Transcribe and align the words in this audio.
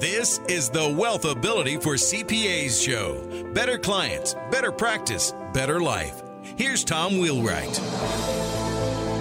This 0.00 0.40
is 0.48 0.70
the 0.70 0.88
Wealth 0.88 1.26
Ability 1.26 1.76
for 1.76 1.96
CPAs 1.96 2.82
show. 2.82 3.52
Better 3.52 3.76
clients, 3.76 4.34
better 4.50 4.72
practice, 4.72 5.34
better 5.52 5.80
life. 5.80 6.22
Here's 6.56 6.82
Tom 6.82 7.18
Wheelwright. 7.18 7.78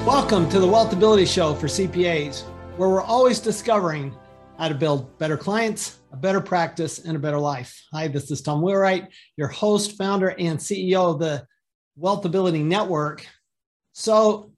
Welcome 0.07 0.47
to 0.49 0.61
the 0.61 0.67
Wealth 0.67 0.93
Ability 0.93 1.25
Show 1.25 1.55
for 1.55 1.67
CPAs, 1.67 2.43
where 2.77 2.87
we're 2.87 3.01
always 3.01 3.41
discovering 3.41 4.15
how 4.57 4.69
to 4.69 4.73
build 4.73 5.17
better 5.17 5.35
clients, 5.35 5.99
a 6.13 6.15
better 6.15 6.39
practice, 6.39 6.99
and 6.99 7.17
a 7.17 7.19
better 7.19 7.39
life. 7.39 7.77
Hi, 7.91 8.07
this 8.07 8.31
is 8.31 8.41
Tom 8.41 8.61
Wheelwright, 8.61 9.09
your 9.35 9.49
host, 9.49 9.97
founder, 9.97 10.29
and 10.39 10.57
CEO 10.57 11.11
of 11.13 11.19
the 11.19 11.45
Wealth 11.97 12.23
Ability 12.23 12.63
Network. 12.63 13.27
So, 13.91 14.53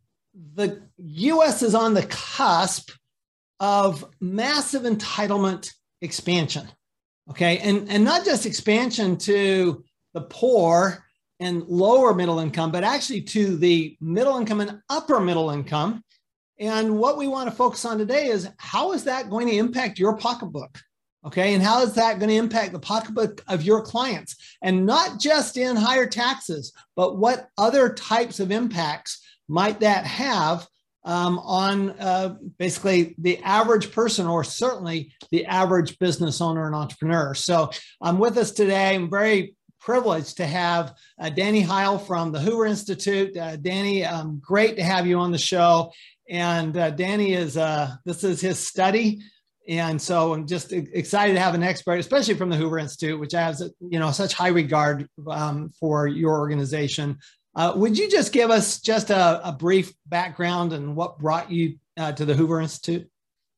the 0.54 0.84
US 0.98 1.64
is 1.64 1.74
on 1.74 1.96
the 1.96 2.06
cusp 2.06 2.92
of 3.60 4.06
massive 4.22 4.84
entitlement 4.84 5.72
expansion. 6.04 6.68
Okay. 7.30 7.58
And, 7.60 7.90
and 7.90 8.04
not 8.04 8.26
just 8.26 8.46
expansion 8.46 9.18
to 9.18 9.84
the 10.14 10.22
poor 10.22 11.04
and 11.40 11.64
lower 11.64 12.14
middle 12.14 12.40
income, 12.40 12.72
but 12.72 12.84
actually 12.84 13.22
to 13.22 13.58
the 13.58 13.98
middle 14.00 14.38
income 14.38 14.62
and 14.62 14.82
upper 14.90 15.20
middle 15.20 15.50
income. 15.50 16.04
And 16.60 17.00
what 17.00 17.18
we 17.18 17.28
want 17.28 17.50
to 17.50 17.56
focus 17.56 17.86
on 17.86 17.98
today 17.98 18.28
is 18.28 18.50
how 18.58 18.92
is 18.92 19.06
that 19.06 19.30
going 19.30 19.48
to 19.48 19.56
impact 19.56 19.98
your 19.98 20.16
pocketbook? 20.18 20.78
Okay. 21.26 21.54
And 21.54 21.64
how 21.64 21.82
is 21.82 21.94
that 21.94 22.20
going 22.20 22.30
to 22.30 22.36
impact 22.36 22.74
the 22.74 22.80
pocketbook 22.80 23.42
of 23.48 23.64
your 23.64 23.82
clients? 23.82 24.36
And 24.62 24.86
not 24.86 25.20
just 25.20 25.58
in 25.58 25.76
higher 25.76 26.06
taxes, 26.06 26.74
but 26.96 27.18
what 27.18 27.48
other 27.58 27.94
types 27.94 28.42
of 28.42 28.52
impacts 28.52 29.26
might 29.48 29.80
that 29.80 30.06
have 30.06 30.68
um, 31.06 31.40
on 31.40 31.92
uh, 31.92 32.36
basically 32.58 33.16
the 33.18 33.40
average 33.40 33.92
person, 33.92 34.28
or 34.28 34.44
certainly 34.44 35.14
the 35.32 35.46
average 35.46 36.00
business 36.00 36.42
owner 36.42 36.66
and 36.66 36.76
entrepreneur. 36.76 37.34
So 37.34 37.72
I'm 38.02 38.20
with 38.20 38.38
us 38.38 38.52
today. 38.52 38.96
I'm 38.96 39.10
very 39.10 39.56
privileged 39.80 40.38
to 40.38 40.46
have 40.46 40.96
uh, 41.20 41.30
Danny 41.30 41.62
Heil 41.62 41.98
from 41.98 42.32
the 42.32 42.40
Hoover 42.40 42.66
Institute. 42.66 43.36
Uh, 43.36 43.58
Danny, 43.58 44.06
um, 44.06 44.40
great 44.42 44.78
to 44.78 44.84
have 44.84 45.06
you 45.06 45.20
on 45.20 45.32
the 45.32 45.38
show. 45.38 45.92
And 46.30 46.76
uh, 46.78 46.92
Danny 46.92 47.34
is 47.34 47.58
uh, 47.58 47.96
this 48.06 48.24
is 48.24 48.40
his 48.40 48.60
study. 48.60 49.22
And 49.68 50.02
so 50.02 50.34
I'm 50.34 50.46
just 50.46 50.74
excited 50.74 51.34
to 51.34 51.40
have 51.40 51.54
an 51.54 51.64
expert, 51.64 52.00
especially 52.00 52.34
from 52.34 52.50
the 52.50 52.58
Hoover 52.58 52.80
Institute, 52.80 53.20
which 53.20 53.32
has 53.32 53.62
you 53.80 54.00
know 54.00 54.12
such 54.12 54.34
high 54.34 54.50
regard 54.50 55.08
um, 55.28 55.70
for 55.80 56.08
your 56.08 56.38
organization. 56.38 57.18
Uh, 57.56 57.74
would 57.76 57.98
you 57.98 58.10
just 58.10 58.34
give 58.34 58.50
us 58.50 58.80
just 58.80 59.10
a, 59.10 59.48
a 59.48 59.52
brief 59.52 59.94
background 60.08 60.74
and 60.74 60.96
what 60.96 61.20
brought 61.20 61.52
you 61.52 61.78
uh, 61.98 62.12
to 62.12 62.26
the 62.26 62.34
Hoover 62.34 62.60
Institute? 62.62 63.08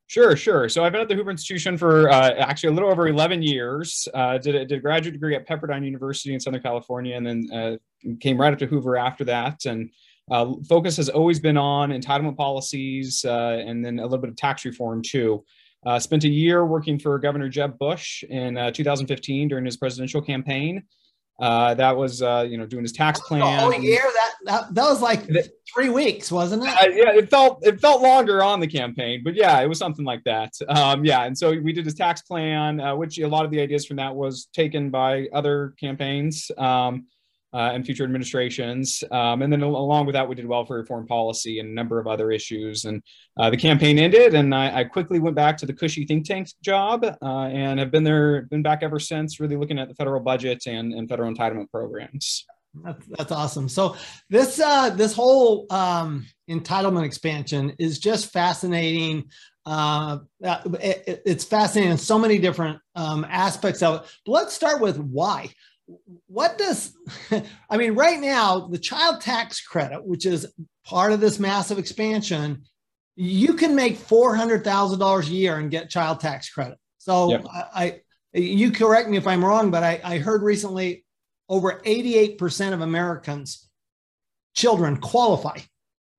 Sure, 0.07 0.35
sure. 0.35 0.69
So 0.69 0.83
I've 0.83 0.91
been 0.91 1.01
at 1.01 1.07
the 1.07 1.15
Hoover 1.15 1.31
Institution 1.31 1.77
for 1.77 2.11
uh, 2.11 2.31
actually 2.33 2.69
a 2.69 2.73
little 2.73 2.91
over 2.91 3.07
11 3.07 3.41
years. 3.41 4.07
Uh, 4.13 4.37
did, 4.37 4.53
a, 4.53 4.65
did 4.65 4.77
a 4.77 4.81
graduate 4.81 5.13
degree 5.13 5.35
at 5.35 5.47
Pepperdine 5.47 5.83
University 5.83 6.33
in 6.33 6.39
Southern 6.39 6.61
California, 6.61 7.15
and 7.15 7.25
then 7.25 7.49
uh, 7.51 7.77
came 8.19 8.39
right 8.39 8.53
up 8.53 8.59
to 8.59 8.67
Hoover 8.67 8.97
after 8.97 9.23
that. 9.23 9.65
And 9.65 9.89
uh, 10.29 10.53
focus 10.69 10.97
has 10.97 11.09
always 11.09 11.39
been 11.39 11.57
on 11.57 11.89
entitlement 11.89 12.37
policies, 12.37 13.25
uh, 13.25 13.63
and 13.65 13.83
then 13.83 13.97
a 13.97 14.03
little 14.03 14.19
bit 14.19 14.29
of 14.29 14.35
tax 14.35 14.63
reform 14.63 15.01
too. 15.01 15.43
Uh, 15.85 15.97
spent 15.97 16.23
a 16.23 16.29
year 16.29 16.65
working 16.65 16.99
for 16.99 17.17
Governor 17.17 17.49
Jeb 17.49 17.77
Bush 17.79 18.23
in 18.23 18.55
2015 18.73 19.47
during 19.47 19.65
his 19.65 19.77
presidential 19.77 20.21
campaign. 20.21 20.83
Uh, 21.39 21.73
that 21.73 21.95
was 21.95 22.21
uh, 22.21 22.45
you 22.47 22.57
know 22.57 22.65
doing 22.65 22.83
his 22.83 22.93
tax 22.93 23.19
plan. 23.19 23.41
Oh 23.43 23.71
year 23.73 24.01
that, 24.01 24.31
that 24.45 24.73
that 24.73 24.83
was 24.83 25.01
like 25.01 25.27
three 25.73 25.89
weeks, 25.89 26.31
wasn't 26.31 26.63
it? 26.63 26.69
Uh, 26.69 26.87
yeah, 26.89 27.11
it 27.13 27.29
felt 27.29 27.59
it 27.65 27.81
felt 27.81 28.01
longer 28.01 28.41
on 28.41 28.61
the 28.61 28.67
campaign, 28.67 29.21
but 29.23 29.35
yeah, 29.35 29.59
it 29.59 29.67
was 29.67 29.77
something 29.77 30.05
like 30.05 30.23
that. 30.23 30.53
Um, 30.69 31.03
yeah, 31.03 31.23
and 31.23 31.37
so 31.37 31.49
we 31.51 31.73
did 31.73 31.83
his 31.83 31.93
tax 31.93 32.21
plan, 32.21 32.79
uh, 32.79 32.95
which 32.95 33.19
a 33.19 33.27
lot 33.27 33.43
of 33.43 33.51
the 33.51 33.59
ideas 33.59 33.85
from 33.85 33.97
that 33.97 34.15
was 34.15 34.45
taken 34.53 34.89
by 34.89 35.27
other 35.33 35.73
campaigns. 35.77 36.49
Um, 36.57 37.07
uh, 37.55 37.71
and 37.73 37.85
future 37.85 38.03
administrations. 38.03 39.01
Um, 39.11 39.41
and 39.41 39.51
then 39.51 39.61
along 39.61 40.05
with 40.05 40.13
that, 40.13 40.27
we 40.27 40.35
did 40.35 40.45
welfare 40.45 40.77
reform 40.77 41.07
policy 41.07 41.59
and 41.59 41.69
a 41.69 41.73
number 41.73 41.99
of 41.99 42.05
other 42.05 42.29
issues. 42.29 42.83
And 42.83 43.01
uh, 43.39 43.49
the 43.49 43.55
campaign 43.55 43.97
ended, 43.97 44.33
and 44.33 44.53
I, 44.53 44.79
I, 44.79 44.83
quickly 44.83 45.19
went 45.19 45.37
back 45.37 45.55
to 45.57 45.65
the 45.65 45.71
cushy 45.71 46.05
think 46.05 46.25
tank 46.25 46.49
job 46.61 47.05
uh, 47.05 47.45
and 47.45 47.79
have 47.79 47.91
been 47.91 48.03
there, 48.03 48.41
been 48.41 48.61
back 48.61 48.83
ever 48.83 48.99
since, 48.99 49.39
really 49.39 49.55
looking 49.55 49.79
at 49.79 49.87
the 49.87 49.95
federal 49.95 50.19
budget 50.19 50.67
and, 50.67 50.93
and 50.93 51.07
federal 51.07 51.33
entitlement 51.33 51.71
programs. 51.71 52.45
That's, 52.83 53.05
that's 53.07 53.31
awesome. 53.31 53.69
So 53.69 53.95
this 54.29 54.59
uh, 54.59 54.89
this 54.89 55.13
whole 55.13 55.65
um, 55.69 56.25
entitlement 56.49 57.05
expansion 57.05 57.73
is 57.79 57.99
just 57.99 58.33
fascinating. 58.33 59.29
Uh, 59.65 60.19
it, 60.41 61.21
it's 61.25 61.45
fascinating 61.45 61.91
in 61.91 61.97
so 61.97 62.19
many 62.19 62.37
different 62.37 62.79
um, 62.95 63.25
aspects 63.29 63.81
of 63.81 64.01
it. 64.01 64.01
But 64.25 64.31
let's 64.33 64.53
start 64.53 64.81
with 64.81 64.97
why 64.99 65.51
what 66.27 66.57
does 66.57 66.95
i 67.69 67.77
mean 67.77 67.93
right 67.93 68.19
now 68.19 68.67
the 68.67 68.77
child 68.77 69.21
tax 69.21 69.61
credit 69.61 70.03
which 70.05 70.25
is 70.25 70.47
part 70.85 71.11
of 71.11 71.19
this 71.19 71.39
massive 71.39 71.77
expansion 71.77 72.63
you 73.17 73.53
can 73.53 73.75
make 73.75 73.97
$400000 73.97 75.27
a 75.27 75.31
year 75.31 75.57
and 75.57 75.71
get 75.71 75.89
child 75.89 76.19
tax 76.19 76.49
credit 76.49 76.77
so. 76.97 77.41
I, 77.47 77.63
I, 77.73 78.01
you 78.33 78.71
correct 78.71 79.09
me 79.09 79.17
if 79.17 79.27
i'm 79.27 79.43
wrong 79.43 79.71
but 79.71 79.83
I, 79.83 80.01
I 80.03 80.17
heard 80.17 80.41
recently 80.41 81.05
over 81.47 81.81
88% 81.85 82.73
of 82.73 82.81
americans 82.81 83.69
children 84.55 84.97
qualify 84.97 85.59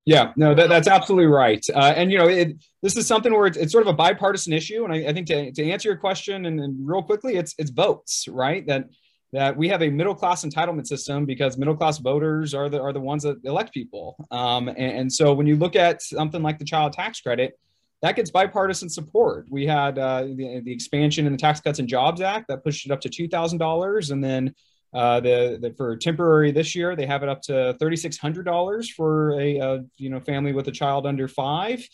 yeah, 0.06 0.32
no, 0.36 0.54
that, 0.54 0.68
that's 0.68 0.86
absolutely 0.86 1.26
right. 1.26 1.64
Uh, 1.74 1.92
and 1.96 2.12
you 2.12 2.18
know, 2.18 2.28
it, 2.28 2.62
this 2.80 2.96
is 2.96 3.08
something 3.08 3.34
where 3.34 3.48
it's, 3.48 3.56
it's, 3.56 3.72
sort 3.72 3.82
of 3.82 3.92
a 3.92 3.96
bipartisan 3.96 4.52
issue. 4.52 4.84
And 4.84 4.92
I, 4.92 5.08
I 5.08 5.12
think 5.12 5.26
to, 5.26 5.50
to 5.50 5.68
answer 5.68 5.88
your 5.88 5.96
question 5.96 6.46
and, 6.46 6.60
and, 6.60 6.88
real 6.88 7.02
quickly, 7.02 7.34
it's 7.34 7.56
it's 7.58 7.70
votes, 7.70 8.28
right? 8.28 8.64
That 8.68 8.84
that 9.32 9.56
we 9.56 9.68
have 9.68 9.82
a 9.82 9.90
middle 9.90 10.14
class 10.14 10.44
entitlement 10.44 10.86
system 10.86 11.26
because 11.26 11.58
middle 11.58 11.76
class 11.76 11.98
voters 11.98 12.54
are 12.54 12.68
the 12.68 12.80
are 12.80 12.92
the 12.92 13.00
ones 13.00 13.22
that 13.24 13.44
elect 13.44 13.74
people. 13.74 14.16
Um, 14.30 14.68
and, 14.68 14.78
and, 14.78 15.12
so 15.12 15.34
when 15.34 15.46
you 15.46 15.56
look 15.56 15.76
at 15.76 16.00
something 16.02 16.42
like 16.42 16.58
the 16.58 16.64
child 16.64 16.92
tax 16.92 17.20
credit, 17.20 17.58
that 18.02 18.16
gets 18.16 18.30
bipartisan 18.30 18.88
support. 18.88 19.46
We 19.50 19.66
had 19.66 19.98
uh, 19.98 20.22
the, 20.22 20.62
the 20.64 20.72
expansion 20.72 21.26
in 21.26 21.32
the 21.32 21.38
Tax 21.38 21.60
Cuts 21.60 21.78
and 21.78 21.88
Jobs 21.88 22.20
Act 22.20 22.48
that 22.48 22.62
pushed 22.62 22.86
it 22.86 22.92
up 22.92 23.00
to 23.02 23.08
two 23.08 23.28
thousand 23.28 23.58
dollars, 23.58 24.10
and 24.10 24.22
then 24.22 24.54
uh, 24.94 25.20
the, 25.20 25.58
the, 25.60 25.74
for 25.76 25.96
temporary 25.96 26.52
this 26.52 26.74
year 26.74 26.94
they 26.94 27.06
have 27.06 27.22
it 27.22 27.28
up 27.28 27.42
to 27.42 27.76
thirty 27.80 27.96
six 27.96 28.16
hundred 28.16 28.44
dollars 28.44 28.88
for 28.88 29.38
a, 29.40 29.58
a, 29.58 29.84
you 29.96 30.08
know 30.08 30.20
family 30.20 30.52
with 30.52 30.68
a 30.68 30.72
child 30.72 31.06
under 31.06 31.26
five. 31.26 31.86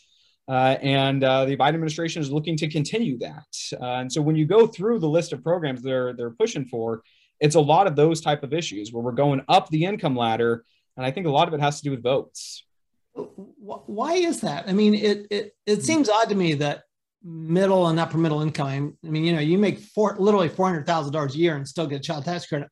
Uh, 0.48 0.76
and 0.82 1.22
uh, 1.22 1.44
the 1.44 1.56
Biden 1.56 1.74
administration 1.74 2.20
is 2.20 2.30
looking 2.30 2.56
to 2.56 2.68
continue 2.68 3.16
that. 3.18 3.46
Uh, 3.80 4.00
and 4.00 4.12
so 4.12 4.20
when 4.20 4.34
you 4.34 4.44
go 4.44 4.66
through 4.66 4.98
the 4.98 5.08
list 5.08 5.32
of 5.32 5.42
programs 5.42 5.82
they're 5.82 6.12
they're 6.14 6.30
pushing 6.30 6.64
for, 6.64 7.02
it's 7.42 7.56
a 7.56 7.60
lot 7.60 7.86
of 7.86 7.96
those 7.96 8.20
type 8.20 8.42
of 8.42 8.54
issues 8.54 8.92
where 8.92 9.02
we're 9.02 9.12
going 9.12 9.42
up 9.48 9.68
the 9.68 9.84
income 9.84 10.16
ladder 10.16 10.64
and 10.96 11.04
i 11.04 11.10
think 11.10 11.26
a 11.26 11.30
lot 11.30 11.48
of 11.48 11.54
it 11.54 11.60
has 11.60 11.78
to 11.78 11.84
do 11.84 11.90
with 11.90 12.02
votes. 12.02 12.64
Why 13.14 14.14
is 14.14 14.40
that? 14.40 14.68
I 14.68 14.72
mean 14.72 14.94
it 14.94 15.26
it, 15.30 15.52
it 15.66 15.76
hmm. 15.76 15.80
seems 15.82 16.08
odd 16.08 16.30
to 16.30 16.34
me 16.34 16.54
that 16.54 16.84
middle 17.24 17.88
and 17.88 18.00
upper 18.00 18.18
middle 18.18 18.42
income 18.42 18.96
i 19.06 19.08
mean 19.08 19.22
you 19.22 19.32
know 19.32 19.38
you 19.38 19.56
make 19.56 19.78
four 19.78 20.16
literally 20.18 20.48
$400000 20.48 21.34
a 21.34 21.38
year 21.38 21.56
and 21.56 21.68
still 21.68 21.86
get 21.86 22.00
a 22.00 22.02
child 22.02 22.24
tax 22.24 22.46
credit. 22.46 22.68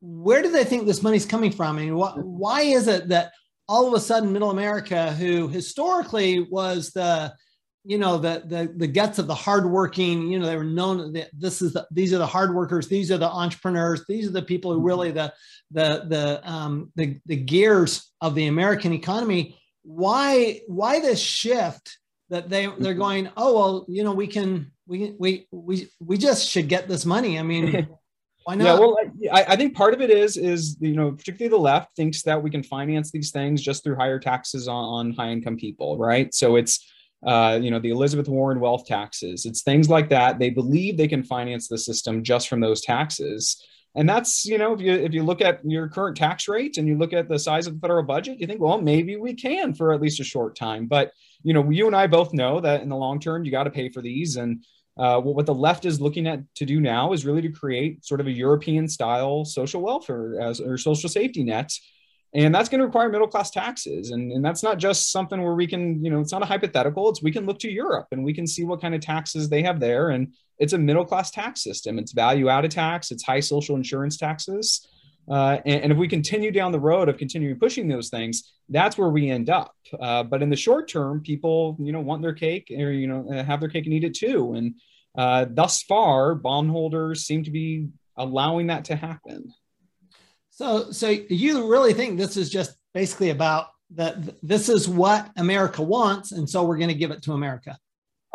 Where 0.00 0.42
do 0.42 0.50
they 0.50 0.64
think 0.64 0.86
this 0.86 1.04
money's 1.04 1.24
coming 1.24 1.52
from? 1.52 1.76
I 1.76 1.82
mean, 1.82 1.94
what, 1.94 2.18
why 2.18 2.62
is 2.62 2.88
it 2.88 3.08
that 3.08 3.30
all 3.68 3.86
of 3.86 3.94
a 3.94 4.00
sudden 4.00 4.32
middle 4.32 4.50
america 4.50 5.12
who 5.12 5.46
historically 5.46 6.40
was 6.50 6.90
the 6.90 7.32
you 7.84 7.98
know 7.98 8.18
the 8.18 8.42
the 8.46 8.72
the 8.76 8.86
guts 8.86 9.18
of 9.18 9.26
the 9.26 9.34
hardworking 9.34 10.28
you 10.28 10.38
know 10.38 10.46
they 10.46 10.56
were 10.56 10.64
known 10.64 11.12
that 11.12 11.30
this 11.32 11.62
is 11.62 11.72
the, 11.72 11.86
these 11.90 12.12
are 12.12 12.18
the 12.18 12.26
hard 12.26 12.54
workers 12.54 12.88
these 12.88 13.10
are 13.10 13.18
the 13.18 13.28
entrepreneurs 13.28 14.04
these 14.08 14.26
are 14.26 14.32
the 14.32 14.42
people 14.42 14.72
who 14.72 14.80
really 14.80 15.10
the 15.10 15.32
the 15.70 16.04
the 16.08 16.40
um 16.50 16.92
the, 16.96 17.18
the 17.26 17.36
gears 17.36 18.12
of 18.20 18.34
the 18.34 18.46
american 18.46 18.92
economy 18.92 19.58
why 19.82 20.60
why 20.66 21.00
this 21.00 21.20
shift 21.20 21.98
that 22.30 22.48
they 22.48 22.66
they're 22.66 22.92
mm-hmm. 22.92 22.98
going 22.98 23.28
oh 23.36 23.54
well 23.54 23.86
you 23.88 24.02
know 24.04 24.12
we 24.12 24.26
can 24.26 24.70
we 24.86 25.14
we 25.18 25.46
we 25.50 25.88
we 26.00 26.18
just 26.18 26.48
should 26.48 26.68
get 26.68 26.88
this 26.88 27.06
money 27.06 27.38
i 27.38 27.42
mean 27.42 27.88
why 28.48 28.54
not? 28.54 28.64
Yeah, 28.64 28.78
well, 28.78 28.96
I, 29.30 29.44
I, 29.52 29.56
think 29.56 29.76
part 29.76 29.92
of 29.92 30.00
it 30.00 30.08
is 30.08 30.38
is 30.38 30.78
you 30.80 30.94
know 30.94 31.12
particularly 31.12 31.50
the 31.50 31.62
left 31.62 31.94
thinks 31.94 32.22
that 32.22 32.42
we 32.42 32.48
can 32.48 32.62
finance 32.62 33.10
these 33.10 33.30
things 33.30 33.60
just 33.60 33.84
through 33.84 33.96
higher 33.96 34.18
taxes 34.18 34.68
on, 34.68 34.84
on 34.84 35.12
high 35.12 35.28
income 35.28 35.58
people, 35.58 35.98
right? 35.98 36.32
So 36.32 36.56
it's 36.56 36.82
uh, 37.26 37.58
you 37.60 37.70
know, 37.70 37.80
the 37.80 37.90
Elizabeth 37.90 38.28
Warren 38.28 38.60
wealth 38.60 38.86
taxes. 38.86 39.44
It's 39.44 39.62
things 39.62 39.88
like 39.88 40.08
that. 40.10 40.38
They 40.38 40.50
believe 40.50 40.96
they 40.96 41.08
can 41.08 41.22
finance 41.22 41.68
the 41.68 41.78
system 41.78 42.22
just 42.22 42.48
from 42.48 42.60
those 42.60 42.80
taxes. 42.80 43.62
And 43.94 44.08
that's, 44.08 44.44
you 44.44 44.58
know, 44.58 44.74
if 44.74 44.80
you 44.80 44.92
if 44.92 45.12
you 45.12 45.24
look 45.24 45.40
at 45.40 45.60
your 45.64 45.88
current 45.88 46.16
tax 46.16 46.46
rate 46.46 46.76
and 46.76 46.86
you 46.86 46.96
look 46.96 47.12
at 47.12 47.28
the 47.28 47.38
size 47.38 47.66
of 47.66 47.74
the 47.74 47.80
federal 47.80 48.04
budget, 48.04 48.38
you 48.38 48.46
think, 48.46 48.60
well, 48.60 48.80
maybe 48.80 49.16
we 49.16 49.34
can 49.34 49.74
for 49.74 49.92
at 49.92 50.00
least 50.00 50.20
a 50.20 50.24
short 50.24 50.54
time. 50.54 50.86
But 50.86 51.12
you 51.42 51.52
know, 51.52 51.68
you 51.70 51.86
and 51.86 51.96
I 51.96 52.06
both 52.06 52.32
know 52.32 52.60
that 52.60 52.82
in 52.82 52.88
the 52.88 52.96
long 52.96 53.18
term, 53.18 53.44
you 53.44 53.50
got 53.50 53.64
to 53.64 53.70
pay 53.70 53.88
for 53.88 54.02
these. 54.02 54.36
And 54.36 54.64
uh, 54.96 55.20
what 55.20 55.46
the 55.46 55.54
left 55.54 55.84
is 55.84 56.00
looking 56.00 56.26
at 56.26 56.40
to 56.56 56.64
do 56.64 56.80
now 56.80 57.12
is 57.12 57.24
really 57.24 57.42
to 57.42 57.50
create 57.50 58.04
sort 58.04 58.20
of 58.20 58.26
a 58.26 58.32
European 58.32 58.88
style 58.88 59.44
social 59.44 59.80
welfare 59.80 60.40
as 60.40 60.60
or 60.60 60.76
social 60.76 61.08
safety 61.08 61.42
net 61.42 61.72
and 62.34 62.54
that's 62.54 62.68
going 62.68 62.80
to 62.80 62.86
require 62.86 63.08
middle 63.08 63.26
class 63.26 63.50
taxes. 63.50 64.10
And, 64.10 64.32
and 64.32 64.44
that's 64.44 64.62
not 64.62 64.78
just 64.78 65.10
something 65.10 65.42
where 65.42 65.54
we 65.54 65.66
can 65.66 66.04
you 66.04 66.10
know 66.10 66.20
it's 66.20 66.32
not 66.32 66.42
a 66.42 66.46
hypothetical. 66.46 67.08
It's 67.08 67.22
we 67.22 67.32
can 67.32 67.46
look 67.46 67.58
to 67.60 67.70
europe 67.70 68.08
and 68.12 68.24
we 68.24 68.34
can 68.34 68.46
see 68.46 68.64
what 68.64 68.80
kind 68.80 68.94
of 68.94 69.00
taxes 69.00 69.48
they 69.48 69.62
have 69.62 69.80
there. 69.80 70.10
And 70.10 70.34
it's 70.58 70.72
a 70.72 70.78
middle 70.78 71.04
class 71.04 71.30
tax 71.30 71.62
system. 71.62 71.98
It's 71.98 72.12
value 72.12 72.48
added 72.48 72.70
tax. 72.70 73.10
It's 73.10 73.22
high 73.22 73.40
social 73.40 73.76
insurance 73.76 74.16
taxes. 74.16 74.86
Uh, 75.30 75.58
and, 75.66 75.82
and, 75.82 75.92
if 75.92 75.98
we 75.98 76.08
continue 76.08 76.50
down 76.50 76.72
the 76.72 76.80
road 76.80 77.06
of 77.06 77.18
continuing 77.18 77.58
pushing 77.58 77.86
those 77.86 78.08
things 78.08 78.54
that's 78.70 78.96
where 78.96 79.10
we 79.10 79.30
end 79.30 79.50
up. 79.50 79.74
Uh, 80.00 80.22
but 80.22 80.42
in 80.42 80.48
the 80.48 80.56
short 80.56 80.88
term 80.88 81.20
people 81.20 81.76
you 81.78 81.92
know 81.92 82.00
want 82.00 82.22
their 82.22 82.32
cake 82.32 82.70
or 82.70 82.90
you 82.92 83.06
know 83.06 83.28
uh, 83.30 83.44
have 83.44 83.60
their 83.60 83.68
cake 83.68 83.84
and 83.84 83.94
eat 83.94 84.04
it 84.04 84.14
too. 84.14 84.54
And 84.54 84.74
uh, 85.16 85.46
thus 85.50 85.82
far 85.82 86.34
bondholders 86.34 87.24
seem 87.24 87.44
to 87.44 87.50
be 87.50 87.88
allowing 88.16 88.68
that 88.68 88.86
to 88.86 88.96
happen 88.96 89.52
so, 90.58 90.90
so 90.90 91.08
you 91.08 91.70
really 91.70 91.92
think 91.92 92.18
this 92.18 92.36
is 92.36 92.50
just 92.50 92.76
basically 92.92 93.30
about 93.30 93.68
that? 93.94 94.16
This 94.42 94.68
is 94.68 94.88
what 94.88 95.30
America 95.36 95.80
wants, 95.82 96.32
and 96.32 96.50
so 96.50 96.64
we're 96.64 96.78
going 96.78 96.88
to 96.88 96.96
give 96.96 97.12
it 97.12 97.22
to 97.22 97.34
America. 97.34 97.78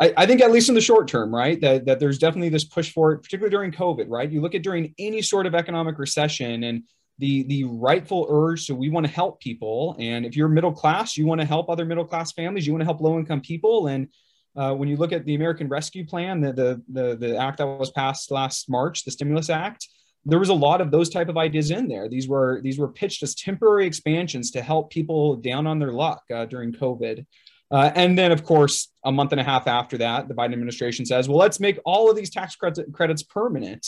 I, 0.00 0.14
I, 0.16 0.24
think 0.24 0.40
at 0.40 0.50
least 0.50 0.70
in 0.70 0.74
the 0.74 0.80
short 0.80 1.06
term, 1.06 1.34
right, 1.34 1.60
that, 1.60 1.84
that 1.84 2.00
there's 2.00 2.18
definitely 2.18 2.48
this 2.48 2.64
push 2.64 2.90
for 2.94 3.12
it, 3.12 3.18
particularly 3.18 3.50
during 3.50 3.72
COVID, 3.72 4.06
right? 4.08 4.30
You 4.30 4.40
look 4.40 4.54
at 4.54 4.62
during 4.62 4.94
any 4.98 5.20
sort 5.20 5.44
of 5.44 5.54
economic 5.54 5.98
recession 5.98 6.64
and 6.64 6.84
the 7.18 7.42
the 7.42 7.64
rightful 7.64 8.26
urge. 8.30 8.64
So 8.64 8.74
we 8.74 8.88
want 8.88 9.04
to 9.04 9.12
help 9.12 9.38
people, 9.40 9.94
and 9.98 10.24
if 10.24 10.34
you're 10.34 10.48
middle 10.48 10.72
class, 10.72 11.18
you 11.18 11.26
want 11.26 11.42
to 11.42 11.46
help 11.46 11.68
other 11.68 11.84
middle 11.84 12.06
class 12.06 12.32
families. 12.32 12.66
You 12.66 12.72
want 12.72 12.80
to 12.80 12.86
help 12.86 13.02
low 13.02 13.18
income 13.18 13.42
people, 13.42 13.88
and 13.88 14.08
uh, 14.56 14.72
when 14.72 14.88
you 14.88 14.96
look 14.96 15.12
at 15.12 15.26
the 15.26 15.34
American 15.34 15.68
Rescue 15.68 16.06
Plan, 16.06 16.40
the, 16.40 16.54
the 16.54 16.82
the 16.88 17.16
the 17.16 17.36
act 17.36 17.58
that 17.58 17.66
was 17.66 17.90
passed 17.90 18.30
last 18.30 18.70
March, 18.70 19.04
the 19.04 19.10
Stimulus 19.10 19.50
Act, 19.50 19.86
there 20.26 20.38
was 20.38 20.48
a 20.48 20.54
lot 20.54 20.80
of 20.80 20.90
those 20.90 21.10
type 21.10 21.28
of 21.28 21.36
ideas 21.36 21.70
in 21.70 21.88
there. 21.88 22.08
These 22.08 22.28
were 22.28 22.60
these 22.62 22.78
were 22.78 22.88
pitched 22.88 23.22
as 23.22 23.34
temporary 23.34 23.86
expansions 23.86 24.50
to 24.52 24.62
help 24.62 24.90
people 24.90 25.36
down 25.36 25.66
on 25.66 25.78
their 25.78 25.92
luck 25.92 26.22
uh, 26.34 26.46
during 26.46 26.72
COVID. 26.72 27.26
Uh, 27.70 27.90
and 27.94 28.16
then, 28.16 28.30
of 28.30 28.44
course, 28.44 28.92
a 29.04 29.12
month 29.12 29.32
and 29.32 29.40
a 29.40 29.44
half 29.44 29.66
after 29.66 29.98
that, 29.98 30.28
the 30.28 30.34
Biden 30.34 30.52
administration 30.52 31.04
says, 31.04 31.28
"Well, 31.28 31.38
let's 31.38 31.60
make 31.60 31.78
all 31.84 32.10
of 32.10 32.16
these 32.16 32.30
tax 32.30 32.56
credits, 32.56 32.90
credits 32.92 33.22
permanent." 33.22 33.86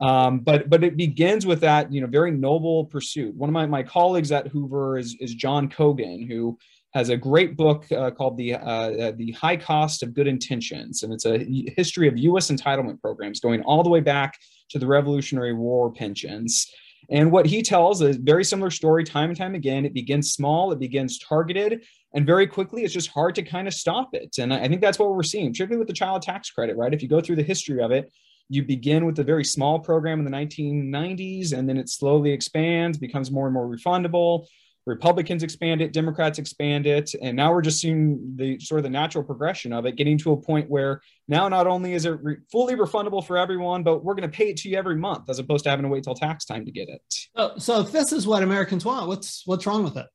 Um, 0.00 0.40
but 0.40 0.68
but 0.68 0.82
it 0.82 0.96
begins 0.96 1.46
with 1.46 1.60
that 1.60 1.92
you 1.92 2.00
know 2.00 2.06
very 2.06 2.30
noble 2.30 2.86
pursuit. 2.86 3.34
One 3.34 3.48
of 3.48 3.54
my, 3.54 3.66
my 3.66 3.82
colleagues 3.82 4.32
at 4.32 4.48
Hoover 4.48 4.98
is 4.98 5.16
is 5.20 5.34
John 5.34 5.68
Cogan, 5.68 6.26
who 6.26 6.58
has 6.94 7.08
a 7.08 7.16
great 7.16 7.56
book 7.56 7.90
uh, 7.92 8.10
called 8.10 8.36
the 8.36 8.54
uh, 8.54 9.12
the 9.16 9.32
High 9.32 9.56
Cost 9.56 10.02
of 10.02 10.12
Good 10.12 10.26
Intentions, 10.26 11.02
and 11.02 11.12
it's 11.12 11.24
a 11.24 11.38
history 11.76 12.08
of 12.08 12.18
U.S. 12.18 12.50
entitlement 12.50 13.00
programs 13.00 13.40
going 13.40 13.62
all 13.62 13.82
the 13.82 13.90
way 13.90 14.00
back 14.00 14.38
to 14.72 14.78
the 14.78 14.86
Revolutionary 14.86 15.54
War 15.54 15.92
pensions. 15.92 16.70
And 17.10 17.30
what 17.30 17.46
he 17.46 17.62
tells 17.62 18.00
is 18.00 18.16
very 18.16 18.44
similar 18.44 18.70
story 18.70 19.04
time 19.04 19.30
and 19.30 19.38
time 19.38 19.54
again. 19.54 19.84
It 19.84 19.94
begins 19.94 20.32
small, 20.32 20.72
it 20.72 20.78
begins 20.78 21.18
targeted, 21.18 21.84
and 22.14 22.26
very 22.26 22.46
quickly 22.46 22.84
it's 22.84 22.94
just 22.94 23.08
hard 23.08 23.34
to 23.34 23.42
kind 23.42 23.68
of 23.68 23.74
stop 23.74 24.10
it. 24.14 24.36
And 24.38 24.52
I 24.52 24.68
think 24.68 24.80
that's 24.80 24.98
what 24.98 25.10
we're 25.14 25.22
seeing, 25.22 25.52
particularly 25.52 25.78
with 25.78 25.88
the 25.88 25.94
child 25.94 26.22
tax 26.22 26.50
credit, 26.50 26.76
right? 26.76 26.94
If 26.94 27.02
you 27.02 27.08
go 27.08 27.20
through 27.20 27.36
the 27.36 27.42
history 27.42 27.82
of 27.82 27.90
it, 27.90 28.10
you 28.48 28.62
begin 28.62 29.06
with 29.06 29.18
a 29.18 29.24
very 29.24 29.44
small 29.44 29.78
program 29.78 30.18
in 30.18 30.24
the 30.24 30.30
1990s, 30.30 31.52
and 31.52 31.68
then 31.68 31.76
it 31.76 31.88
slowly 31.88 32.32
expands, 32.32 32.98
becomes 32.98 33.30
more 33.30 33.46
and 33.46 33.54
more 33.54 33.66
refundable. 33.66 34.46
Republicans 34.86 35.42
expand 35.42 35.80
it, 35.80 35.92
Democrats 35.92 36.38
expand 36.38 36.86
it, 36.86 37.14
and 37.22 37.36
now 37.36 37.52
we're 37.52 37.62
just 37.62 37.80
seeing 37.80 38.34
the 38.36 38.58
sort 38.58 38.80
of 38.80 38.82
the 38.82 38.90
natural 38.90 39.22
progression 39.22 39.72
of 39.72 39.86
it, 39.86 39.96
getting 39.96 40.18
to 40.18 40.32
a 40.32 40.36
point 40.36 40.68
where 40.68 41.00
now 41.28 41.48
not 41.48 41.68
only 41.68 41.92
is 41.92 42.04
it 42.04 42.18
re- 42.22 42.38
fully 42.50 42.74
refundable 42.74 43.24
for 43.24 43.38
everyone, 43.38 43.84
but 43.84 44.02
we're 44.02 44.14
going 44.14 44.28
to 44.28 44.36
pay 44.36 44.50
it 44.50 44.56
to 44.56 44.68
you 44.68 44.76
every 44.76 44.96
month 44.96 45.30
as 45.30 45.38
opposed 45.38 45.62
to 45.64 45.70
having 45.70 45.84
to 45.84 45.88
wait 45.88 46.02
till 46.02 46.14
tax 46.14 46.44
time 46.44 46.64
to 46.64 46.72
get 46.72 46.88
it. 46.88 47.00
So, 47.36 47.52
so 47.58 47.80
if 47.80 47.92
this 47.92 48.12
is 48.12 48.26
what 48.26 48.42
Americans 48.42 48.84
want, 48.84 49.06
what's 49.06 49.46
what's 49.46 49.66
wrong 49.66 49.84
with 49.84 49.96
it? 49.96 50.06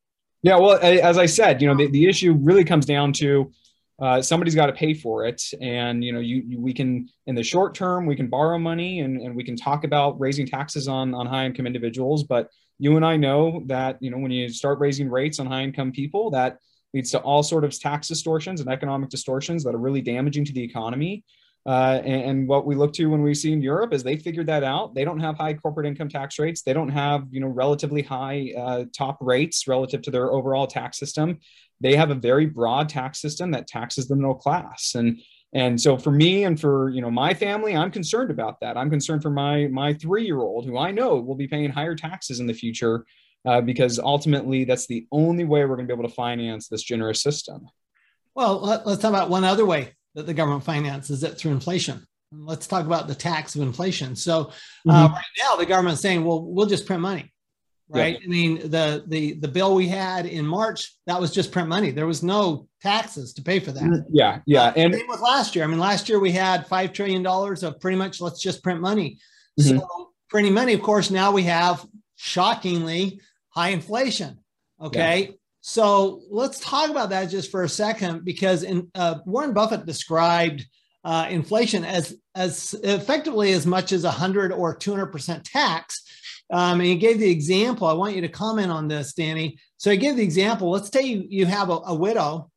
Yeah, 0.43 0.57
well, 0.57 0.77
as 0.81 1.17
I 1.17 1.25
said, 1.25 1.61
you 1.61 1.67
know, 1.67 1.75
the, 1.75 1.87
the 1.87 2.07
issue 2.07 2.33
really 2.33 2.63
comes 2.63 2.85
down 2.85 3.13
to 3.13 3.51
uh, 3.99 4.21
somebody's 4.21 4.53
got 4.53 4.67
to 4.67 4.73
pay 4.73 4.93
for 4.93 5.25
it, 5.25 5.41
and 5.59 6.03
you 6.03 6.11
know, 6.11 6.19
you, 6.19 6.43
you, 6.45 6.59
we 6.59 6.73
can 6.73 7.07
in 7.25 7.35
the 7.35 7.43
short 7.43 7.73
term 7.73 8.05
we 8.05 8.17
can 8.17 8.27
borrow 8.27 8.59
money 8.59 8.99
and, 8.99 9.21
and 9.21 9.33
we 9.33 9.43
can 9.43 9.55
talk 9.55 9.85
about 9.85 10.19
raising 10.19 10.45
taxes 10.45 10.89
on 10.89 11.15
on 11.15 11.25
high 11.25 11.45
income 11.45 11.65
individuals, 11.65 12.23
but 12.23 12.49
you 12.79 12.95
and 12.95 13.05
I 13.05 13.17
know 13.17 13.63
that 13.67 13.97
you 14.01 14.11
know 14.11 14.17
when 14.17 14.31
you 14.31 14.49
start 14.49 14.79
raising 14.79 15.09
rates 15.09 15.39
on 15.39 15.45
high 15.47 15.63
income 15.63 15.91
people, 15.91 16.31
that 16.31 16.57
leads 16.93 17.11
to 17.11 17.19
all 17.19 17.43
sort 17.43 17.63
of 17.63 17.77
tax 17.77 18.07
distortions 18.07 18.61
and 18.61 18.69
economic 18.69 19.09
distortions 19.09 19.63
that 19.63 19.75
are 19.75 19.79
really 19.79 20.01
damaging 20.01 20.45
to 20.45 20.53
the 20.53 20.63
economy. 20.63 21.23
Uh, 21.65 22.01
and, 22.05 22.21
and, 22.21 22.47
what 22.47 22.65
we 22.65 22.75
look 22.75 22.93
to 22.93 23.07
when 23.07 23.21
we 23.21 23.33
see 23.33 23.51
in 23.51 23.61
Europe 23.61 23.93
is 23.93 24.01
they 24.01 24.15
figured 24.15 24.47
that 24.47 24.63
out. 24.63 24.95
They 24.95 25.03
don't 25.03 25.19
have 25.19 25.35
high 25.35 25.53
corporate 25.53 25.85
income 25.85 26.07
tax 26.07 26.39
rates. 26.39 26.61
They 26.61 26.71
don't 26.71 26.87
have 26.87 27.25
you 27.29 27.41
know 27.41 27.47
relatively 27.47 28.01
high 28.01 28.53
uh, 28.57 28.85
top 28.97 29.17
rates 29.19 29.67
relative 29.67 30.01
to 30.03 30.11
their 30.11 30.31
overall 30.31 30.65
tax 30.65 30.97
system. 30.97 31.39
They 31.81 31.97
have 31.97 32.09
a 32.09 32.15
very 32.15 32.45
broad 32.45 32.87
tax 32.87 33.19
system 33.19 33.51
that 33.51 33.67
taxes 33.67 34.07
the 34.07 34.15
middle 34.15 34.35
class. 34.35 34.95
And 34.95 35.19
and 35.53 35.79
so 35.79 35.97
for 35.97 36.11
me 36.11 36.43
and 36.43 36.59
for 36.59 36.89
you 36.89 37.01
know 37.01 37.11
my 37.11 37.33
family 37.33 37.75
i'm 37.75 37.91
concerned 37.91 38.31
about 38.31 38.59
that. 38.61 38.77
I'm 38.77 38.89
concerned 38.89 39.21
for 39.21 39.29
my 39.29 39.67
my 39.67 39.93
three 39.93 40.25
year 40.25 40.39
old 40.39 40.65
who 40.65 40.77
i 40.77 40.91
know 40.91 41.15
will 41.15 41.35
be 41.35 41.47
paying 41.47 41.69
higher 41.69 41.95
taxes 41.95 42.39
in 42.39 42.47
the 42.47 42.53
future 42.53 43.05
uh, 43.45 43.61
because 43.61 43.97
ultimately 43.99 44.65
that's 44.65 44.87
the 44.87 45.07
only 45.11 45.45
way 45.45 45.61
we're 45.61 45.75
going 45.75 45.87
to 45.87 45.93
be 45.93 45.97
able 45.97 46.09
to 46.09 46.13
finance 46.15 46.67
this 46.67 46.83
generous 46.83 47.21
system. 47.21 47.67
Well 48.35 48.59
let, 48.59 48.85
us 48.85 48.99
talk 48.99 49.09
about 49.09 49.29
one 49.29 49.43
other 49.43 49.65
way 49.65 49.93
that 50.15 50.25
the 50.25 50.33
government 50.33 50.63
finances 50.63 51.23
it 51.23 51.37
through 51.37 51.51
inflation. 51.51 52.05
Let's 52.31 52.67
talk 52.67 52.85
about 52.85 53.07
the 53.07 53.15
tax 53.15 53.55
of 53.55 53.61
inflation. 53.61 54.15
So 54.15 54.51
uh, 54.87 55.07
mm-hmm. 55.07 55.13
right 55.13 55.23
now 55.41 55.55
the 55.55 55.65
government's 55.65 56.01
saying 56.01 56.23
well 56.23 56.43
we'll 56.43 56.65
just 56.67 56.85
print 56.85 57.01
money 57.01 57.31
right? 57.89 58.17
Yeah. 58.19 58.25
I 58.25 58.27
mean, 58.27 58.69
the 58.69 59.03
the 59.07 59.33
the 59.33 59.47
bill 59.47 59.75
we 59.75 59.87
had 59.87 60.25
in 60.25 60.45
March 60.45 60.93
that 61.05 61.19
was 61.19 61.31
just 61.33 61.51
print 61.51 61.69
money. 61.69 61.91
There 61.91 62.07
was 62.07 62.23
no 62.23 62.67
taxes 62.81 63.33
to 63.33 63.41
pay 63.41 63.59
for 63.59 63.71
that. 63.71 63.83
Mm, 63.83 64.05
yeah, 64.09 64.39
yeah. 64.45 64.73
And 64.75 64.93
same 64.93 65.07
with 65.07 65.21
last 65.21 65.55
year. 65.55 65.63
I 65.63 65.67
mean, 65.67 65.79
last 65.79 66.09
year 66.09 66.19
we 66.19 66.31
had 66.31 66.67
five 66.67 66.93
trillion 66.93 67.23
dollars 67.23 67.63
of 67.63 67.79
pretty 67.79 67.97
much 67.97 68.21
let's 68.21 68.41
just 68.41 68.63
print 68.63 68.81
money. 68.81 69.19
Mm-hmm. 69.59 69.77
So 69.79 70.11
printing 70.29 70.53
money, 70.53 70.73
of 70.73 70.81
course, 70.81 71.09
now 71.09 71.31
we 71.31 71.43
have 71.43 71.85
shockingly 72.15 73.21
high 73.49 73.69
inflation. 73.69 74.39
Okay. 74.81 75.21
Yeah. 75.21 75.31
So 75.61 76.21
let's 76.29 76.59
talk 76.59 76.89
about 76.89 77.09
that 77.09 77.25
just 77.25 77.51
for 77.51 77.63
a 77.63 77.69
second, 77.69 78.23
because 78.23 78.63
in, 78.63 78.89
uh, 78.95 79.19
Warren 79.25 79.53
Buffett 79.53 79.85
described 79.85 80.65
uh, 81.03 81.27
inflation 81.29 81.85
as 81.85 82.15
as 82.35 82.75
effectively 82.83 83.53
as 83.53 83.65
much 83.65 83.91
as 83.91 84.03
100 84.03 84.51
or 84.51 84.75
200 84.75 85.07
percent 85.07 85.43
tax 85.45 86.03
um, 86.49 86.79
and 86.79 86.87
he 86.87 86.95
gave 86.95 87.19
the 87.19 87.29
example. 87.29 87.87
I 87.87 87.93
want 87.93 88.15
you 88.15 88.21
to 88.21 88.29
comment 88.29 88.71
on 88.71 88.87
this, 88.87 89.13
Danny. 89.13 89.59
So 89.77 89.91
he 89.91 89.97
gave 89.97 90.15
the 90.15 90.23
example. 90.23 90.71
Let's 90.71 90.91
say 90.91 91.03
you, 91.03 91.25
you 91.27 91.45
have 91.45 91.69
a, 91.69 91.79
a 91.85 91.95
widow 91.95 92.49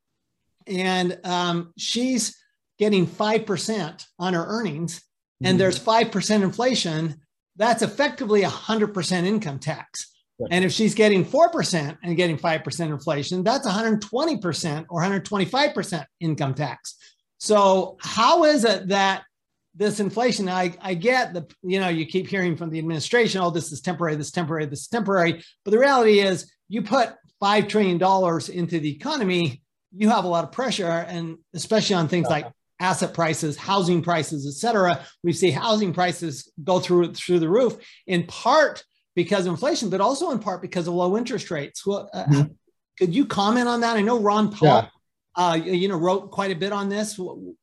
and 0.67 1.19
um, 1.25 1.73
she's 1.77 2.37
getting 2.79 3.07
5% 3.07 4.07
on 4.19 4.35
her 4.35 4.45
earnings, 4.47 5.03
and 5.43 5.53
mm-hmm. 5.53 5.59
there's 5.59 5.79
5% 5.79 6.43
inflation. 6.43 7.21
That's 7.57 7.83
effectively 7.83 8.43
100% 8.43 9.27
income 9.27 9.59
tax. 9.59 10.07
And 10.51 10.65
if 10.65 10.73
she's 10.73 10.95
getting 10.95 11.23
4% 11.23 11.99
and 12.03 12.17
getting 12.17 12.39
5% 12.39 12.81
inflation, 12.81 13.43
that's 13.43 13.67
120% 13.67 14.87
or 14.89 15.03
125% 15.03 16.07
income 16.21 16.55
tax. 16.55 16.97
So, 17.37 17.99
how 18.01 18.45
is 18.45 18.65
it 18.65 18.89
that 18.89 19.25
this 19.75 20.01
inflation. 20.01 20.49
I, 20.49 20.75
I 20.81 20.95
get 20.95 21.33
the, 21.33 21.47
you 21.63 21.81
know, 21.81 21.89
you 21.89 22.07
keep 22.07 22.29
hearing 22.29 22.57
from 22.57 22.71
the 22.71 22.79
administration, 22.79 23.41
oh, 23.41 23.51
this 23.51 23.73
is 23.73 23.81
temporary, 23.81 24.17
this 24.17 24.29
is 24.29 24.33
temporary, 24.33 24.67
this 24.67 24.83
is 24.83 24.89
temporary. 24.89 25.43
But 25.65 25.71
the 25.71 25.79
reality 25.79 26.21
is, 26.21 26.51
you 26.69 26.83
put 26.83 27.11
$5 27.43 27.69
trillion 27.69 27.97
into 27.97 28.81
the 28.81 28.91
economy, 28.91 29.63
you 29.97 30.09
have 30.09 30.25
a 30.25 30.29
lot 30.29 30.45
of 30.45 30.53
pressure, 30.53 30.87
and 30.87 31.39
especially 31.55 31.97
on 31.97 32.09
things 32.09 32.29
like 32.29 32.47
asset 32.79 33.13
prices, 33.13 33.57
housing 33.57 34.03
prices, 34.03 34.47
et 34.47 34.59
cetera. 34.59 35.05
We 35.23 35.33
see 35.33 35.51
housing 35.51 35.93
prices 35.93 36.51
go 36.63 36.79
through 36.79 37.15
through 37.15 37.41
the 37.41 37.49
roof 37.49 37.77
in 38.07 38.25
part 38.27 38.85
because 39.17 39.47
of 39.47 39.53
inflation, 39.53 39.91
but 39.91 40.01
also 40.01 40.31
in 40.31 40.39
part 40.39 40.63
because 40.63 40.87
of 40.87 40.95
low 40.95 41.17
interest 41.19 41.51
rates. 41.51 41.85
Well, 41.85 42.09
uh, 42.15 42.25
mm-hmm. 42.25 42.53
Could 42.99 43.15
you 43.15 43.25
comment 43.25 43.67
on 43.67 43.81
that? 43.81 43.97
I 43.97 44.03
know 44.03 44.21
Ron 44.21 44.53
Paul 44.53 44.69
yeah 44.69 44.89
uh, 45.37 45.59
you 45.63 45.89
know, 45.89 45.97
wrote 45.97 46.31
quite 46.31 46.51
a 46.51 46.57
bit 46.57 46.73
on 46.73 46.89
this. 46.89 47.19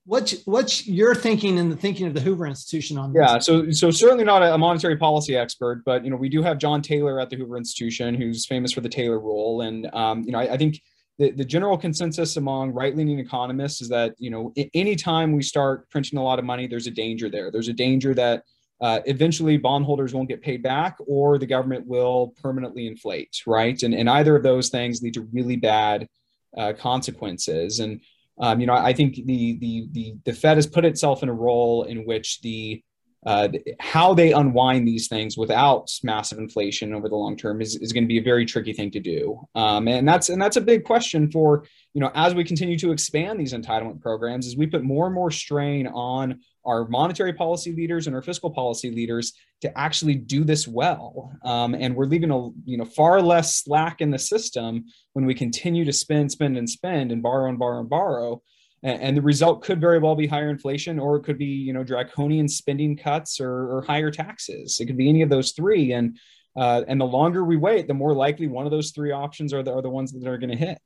What's 0.05 0.45
what's 0.45 0.87
your 0.87 1.13
thinking 1.13 1.59
and 1.59 1.71
the 1.71 1.75
thinking 1.75 2.07
of 2.07 2.13
the 2.13 2.21
Hoover 2.21 2.47
Institution 2.47 2.97
on 2.97 3.11
this? 3.11 3.21
Yeah, 3.21 3.39
so 3.39 3.69
so 3.71 3.91
certainly 3.91 4.23
not 4.23 4.41
a 4.41 4.57
monetary 4.57 4.95
policy 4.95 5.35
expert, 5.35 5.83
but 5.85 6.05
you 6.05 6.09
know, 6.09 6.15
we 6.15 6.29
do 6.29 6.41
have 6.41 6.59
John 6.59 6.81
Taylor 6.81 7.19
at 7.19 7.29
the 7.29 7.35
Hoover 7.35 7.57
Institution, 7.57 8.15
who's 8.15 8.45
famous 8.45 8.71
for 8.71 8.81
the 8.81 8.89
Taylor 8.89 9.19
rule, 9.19 9.61
and 9.61 9.93
um, 9.93 10.23
you 10.23 10.31
know, 10.31 10.39
I, 10.39 10.53
I 10.53 10.57
think 10.57 10.81
the, 11.17 11.31
the 11.31 11.43
general 11.43 11.77
consensus 11.77 12.37
among 12.37 12.71
right-leaning 12.71 13.19
economists 13.19 13.81
is 13.81 13.89
that 13.89 14.13
you 14.17 14.29
know 14.29 14.53
anytime 14.73 15.33
we 15.33 15.41
start 15.43 15.89
printing 15.89 16.19
a 16.19 16.23
lot 16.23 16.39
of 16.39 16.45
money 16.45 16.67
there's 16.67 16.87
a 16.87 16.91
danger 16.91 17.29
there 17.29 17.51
there's 17.51 17.67
a 17.67 17.73
danger 17.73 18.13
that 18.13 18.43
uh, 18.79 18.99
eventually 19.05 19.57
bondholders 19.57 20.13
won't 20.13 20.29
get 20.29 20.41
paid 20.41 20.61
back 20.61 20.95
or 21.07 21.39
the 21.39 21.45
government 21.45 21.85
will 21.87 22.33
permanently 22.41 22.85
inflate 22.85 23.41
right 23.47 23.81
and, 23.81 23.95
and 23.95 24.09
either 24.09 24.35
of 24.35 24.43
those 24.43 24.69
things 24.69 25.01
lead 25.01 25.15
to 25.15 25.27
really 25.33 25.55
bad 25.55 26.07
uh, 26.55 26.73
consequences. 26.73 27.79
And 27.79 28.01
um, 28.39 28.59
you 28.59 28.67
know 28.67 28.73
i 28.73 28.93
think 28.93 29.15
the, 29.15 29.57
the 29.59 29.87
the 29.91 30.15
the 30.25 30.33
fed 30.33 30.57
has 30.57 30.67
put 30.67 30.85
itself 30.85 31.23
in 31.23 31.29
a 31.29 31.33
role 31.33 31.83
in 31.83 32.05
which 32.05 32.39
the 32.41 32.83
uh, 33.27 33.49
how 33.81 34.13
they 34.13 34.31
unwind 34.31 34.87
these 34.87 35.09
things 35.09 35.37
without 35.37 35.91
massive 36.01 36.37
inflation 36.37 36.93
over 36.93 37.09
the 37.09 37.15
long 37.15 37.35
term 37.35 37.59
is, 37.59 37.75
is 37.75 37.91
going 37.91 38.05
to 38.05 38.07
be 38.07 38.19
a 38.19 38.23
very 38.23 38.45
tricky 38.45 38.71
thing 38.71 38.89
to 38.89 39.01
do. 39.01 39.37
Um, 39.53 39.89
and 39.89 40.07
that's 40.07 40.29
and 40.29 40.41
that's 40.41 40.55
a 40.55 40.61
big 40.61 40.85
question 40.85 41.29
for 41.29 41.65
you 41.93 41.99
know 41.99 42.09
as 42.15 42.33
we 42.33 42.45
continue 42.45 42.77
to 42.77 42.93
expand 42.93 43.37
these 43.37 43.51
entitlement 43.51 43.99
programs 43.99 44.47
as 44.47 44.55
we 44.55 44.65
put 44.65 44.81
more 44.81 45.07
and 45.07 45.13
more 45.13 45.29
strain 45.29 45.87
on 45.87 46.39
our 46.63 46.87
monetary 46.87 47.33
policy 47.33 47.73
leaders 47.73 48.07
and 48.07 48.15
our 48.15 48.21
fiscal 48.21 48.49
policy 48.49 48.91
leaders 48.91 49.33
to 49.59 49.77
actually 49.77 50.15
do 50.15 50.45
this 50.45 50.65
well. 50.65 51.29
Um, 51.43 51.75
and 51.75 51.97
we're 51.97 52.05
leaving 52.05 52.31
a 52.31 52.47
you 52.63 52.77
know 52.77 52.85
far 52.85 53.21
less 53.21 53.57
slack 53.57 53.99
in 53.99 54.09
the 54.09 54.19
system 54.19 54.85
when 55.11 55.25
we 55.25 55.33
continue 55.33 55.83
to 55.83 55.91
spend 55.91 56.31
spend 56.31 56.55
and 56.55 56.69
spend 56.69 57.11
and 57.11 57.21
borrow 57.21 57.49
and 57.49 57.59
borrow 57.59 57.81
and 57.81 57.89
borrow 57.89 58.41
and 58.87 59.17
the 59.17 59.21
result 59.21 59.63
could 59.63 59.81
very 59.81 59.99
well 59.99 60.15
be 60.15 60.27
higher 60.27 60.49
inflation 60.49 60.99
or 60.99 61.17
it 61.17 61.23
could 61.23 61.37
be 61.37 61.45
you 61.45 61.73
know 61.73 61.83
draconian 61.83 62.47
spending 62.47 62.95
cuts 62.95 63.39
or, 63.39 63.77
or 63.77 63.81
higher 63.81 64.11
taxes. 64.11 64.79
It 64.79 64.85
could 64.85 64.97
be 64.97 65.09
any 65.09 65.21
of 65.21 65.29
those 65.29 65.51
three 65.51 65.93
and 65.93 66.17
uh, 66.55 66.83
and 66.87 66.99
the 66.99 67.05
longer 67.05 67.43
we 67.43 67.57
wait 67.57 67.87
the 67.87 67.93
more 67.93 68.13
likely 68.13 68.47
one 68.47 68.65
of 68.65 68.71
those 68.71 68.91
three 68.91 69.11
options 69.11 69.53
are 69.53 69.61
the, 69.61 69.73
are 69.73 69.81
the 69.81 69.89
ones 69.89 70.11
that 70.11 70.27
are 70.27 70.37
going 70.37 70.49
to 70.49 70.57
hit. 70.57 70.79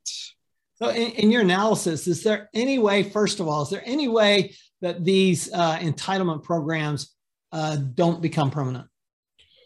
So 0.75 0.89
in, 0.89 1.12
in, 1.12 1.31
your 1.31 1.41
analysis 1.41 2.08
is 2.08 2.24
there 2.24 2.50
any 2.53 2.79
way 2.79 3.03
first 3.03 3.39
of 3.39 3.48
all 3.48 3.62
is 3.63 3.70
there 3.70 3.84
any 3.86 4.08
way 4.08 4.55
that 4.81 5.03
these 5.05 5.51
uh, 5.53 5.77
entitlement 5.77 6.43
programs 6.43 7.15
uh, 7.51 7.75
don't 7.75 8.22
become 8.22 8.50
permanent 8.50 8.88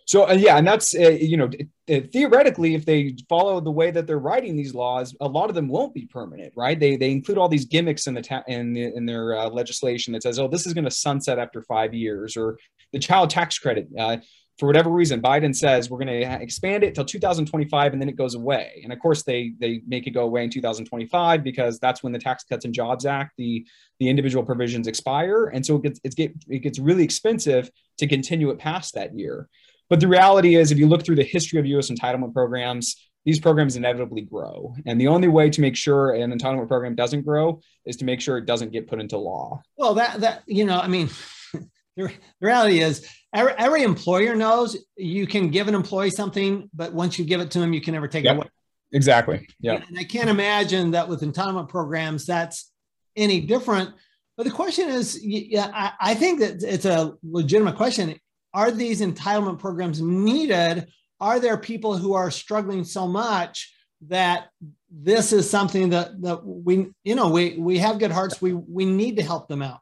so 0.06 0.30
uh, 0.30 0.34
yeah, 0.34 0.58
and 0.58 0.68
that's 0.68 0.96
uh, 0.96 1.10
you 1.10 1.36
know 1.36 1.50
uh, 1.90 2.00
theoretically, 2.14 2.76
if 2.76 2.86
they 2.86 3.16
follow 3.28 3.60
the 3.60 3.72
way 3.72 3.90
that 3.90 4.06
they're 4.06 4.20
writing 4.20 4.56
these 4.56 4.76
laws, 4.76 5.16
a 5.20 5.28
lot 5.28 5.50
of 5.50 5.56
them 5.56 5.68
won't 5.68 5.96
be 5.96 6.06
permanent, 6.06 6.54
right? 6.56 6.80
They 6.80 6.96
they 6.96 7.12
include 7.12 7.40
all 7.40 7.50
these 7.50 7.66
gimmicks 7.66 8.06
in 8.06 8.14
the 8.14 8.22
ta- 8.22 8.44
in, 8.48 8.74
the, 8.74 8.96
in 8.96 9.06
their 9.08 9.36
uh, 9.36 9.50
legislation 9.50 10.14
that 10.14 10.22
says, 10.22 10.38
oh, 10.38 10.48
this 10.48 10.68
is 10.68 10.74
going 10.74 10.86
to 10.86 10.92
sunset 10.92 11.40
after 11.40 11.64
five 11.64 11.94
years, 11.94 12.38
or 12.38 12.58
the 12.94 13.00
child 13.00 13.32
tax 13.32 13.58
credit. 13.58 13.88
Uh, 13.98 14.18
for 14.60 14.68
whatever 14.68 14.90
reason, 14.90 15.22
Biden 15.22 15.54
says 15.54 15.90
we're 15.90 15.98
going 15.98 16.22
to 16.22 16.42
expand 16.42 16.84
it 16.84 16.96
till 16.96 17.04
2025 17.04 17.92
and 17.92 18.02
then 18.02 18.08
it 18.08 18.16
goes 18.16 18.36
away. 18.36 18.80
And 18.84 18.94
of 18.94 19.00
course, 19.00 19.24
they 19.24 19.54
they 19.60 19.82
make 19.88 20.06
it 20.06 20.12
go 20.12 20.24
away 20.24 20.44
in 20.44 20.50
2025 20.52 21.44
because 21.44 21.80
that's 21.80 22.04
when 22.04 22.14
the 22.14 22.20
Tax 22.20 22.44
Cuts 22.44 22.64
and 22.64 22.74
Jobs 22.74 23.06
Act 23.08 23.34
the 23.38 23.66
the 24.00 24.08
individual 24.08 24.46
provisions 24.46 24.88
expire, 24.88 25.48
and 25.48 25.66
so 25.66 25.78
it 25.78 25.82
gets 25.82 26.00
it, 26.04 26.34
it 26.48 26.60
gets 26.60 26.78
really 26.78 27.04
expensive 27.04 27.72
to 27.98 28.08
continue 28.08 28.52
it 28.52 28.60
past 28.60 28.94
that 28.94 29.18
year. 29.18 29.50
But 29.90 30.00
the 30.00 30.08
reality 30.08 30.56
is, 30.56 30.72
if 30.72 30.78
you 30.78 30.88
look 30.88 31.06
through 31.06 31.16
the 31.16 31.24
history 31.24 31.60
of 31.60 31.66
US 31.66 31.90
entitlement 31.90 32.34
programs, 32.34 32.96
these 33.26 33.40
programs 33.40 33.76
inevitably 33.76 34.22
grow. 34.22 34.76
And 34.86 35.02
the 35.02 35.08
only 35.08 35.28
way 35.28 35.50
to 35.50 35.62
make 35.62 35.76
sure 35.76 36.14
an 36.14 36.32
entitlement 36.32 36.68
program 36.68 36.96
doesn't 36.96 37.24
grow 37.24 37.60
is 37.86 37.96
to 37.98 38.06
make 38.06 38.22
sure 38.22 38.38
it 38.38 38.46
doesn't 38.46 38.72
get 38.72 38.88
put 38.88 39.00
into 39.00 39.18
law. 39.18 39.62
Well, 39.78 39.96
that, 39.96 40.22
that 40.22 40.44
you 40.46 40.66
know, 40.66 40.80
I 40.80 40.88
mean, 40.88 41.10
the 41.98 42.12
reality 42.40 42.80
is 42.80 43.08
every, 43.34 43.54
every 43.54 43.84
employer 43.84 44.36
knows 44.36 44.78
you 44.96 45.26
can 45.26 45.50
give 45.50 45.68
an 45.68 45.76
employee 45.76 46.12
something, 46.12 46.70
but 46.74 46.94
once 46.94 47.18
you 47.18 47.26
give 47.26 47.42
it 47.42 47.52
to 47.52 47.60
them, 47.60 47.74
you 47.74 47.82
can 47.82 47.96
never 47.96 48.08
take 48.08 48.26
yep. 48.26 48.36
it 48.36 48.38
away. 48.38 48.48
Exactly. 48.92 49.48
Yeah. 49.60 49.84
And 49.88 49.98
I 49.98 50.04
can't 50.04 50.30
imagine 50.30 50.92
that 50.92 51.10
with 51.10 51.22
entitlement 51.22 51.68
programs, 51.68 52.26
that's 52.26 52.72
any 53.16 53.42
different. 53.42 53.90
But 54.38 54.44
the 54.44 54.52
question 54.52 54.90
is, 54.90 55.20
yeah, 55.24 55.72
I, 55.74 56.12
I 56.12 56.14
think 56.14 56.40
that 56.42 56.62
it's 56.62 56.86
a 56.86 57.14
legitimate 57.24 57.76
question 57.76 58.16
are 58.56 58.72
these 58.72 59.02
entitlement 59.02 59.60
programs 59.60 60.02
needed? 60.02 60.88
Are 61.20 61.40
there 61.40 61.58
people 61.58 61.98
who 61.98 62.14
are 62.14 62.32
struggling 62.32 62.86
so 62.86 63.06
much 63.06 63.74
that 64.08 64.48
this 64.90 65.34
is 65.34 65.50
something 65.50 65.90
that 65.90 66.22
that 66.22 66.46
we 66.46 66.88
you 67.04 67.16
know 67.16 67.30
we 67.30 67.58
we 67.58 67.78
have 67.80 68.00
good 68.00 68.12
hearts. 68.12 68.42
We 68.42 68.54
we 68.54 68.86
need 68.86 69.18
to 69.18 69.24
help 69.24 69.48
them 69.48 69.62
out. 69.62 69.80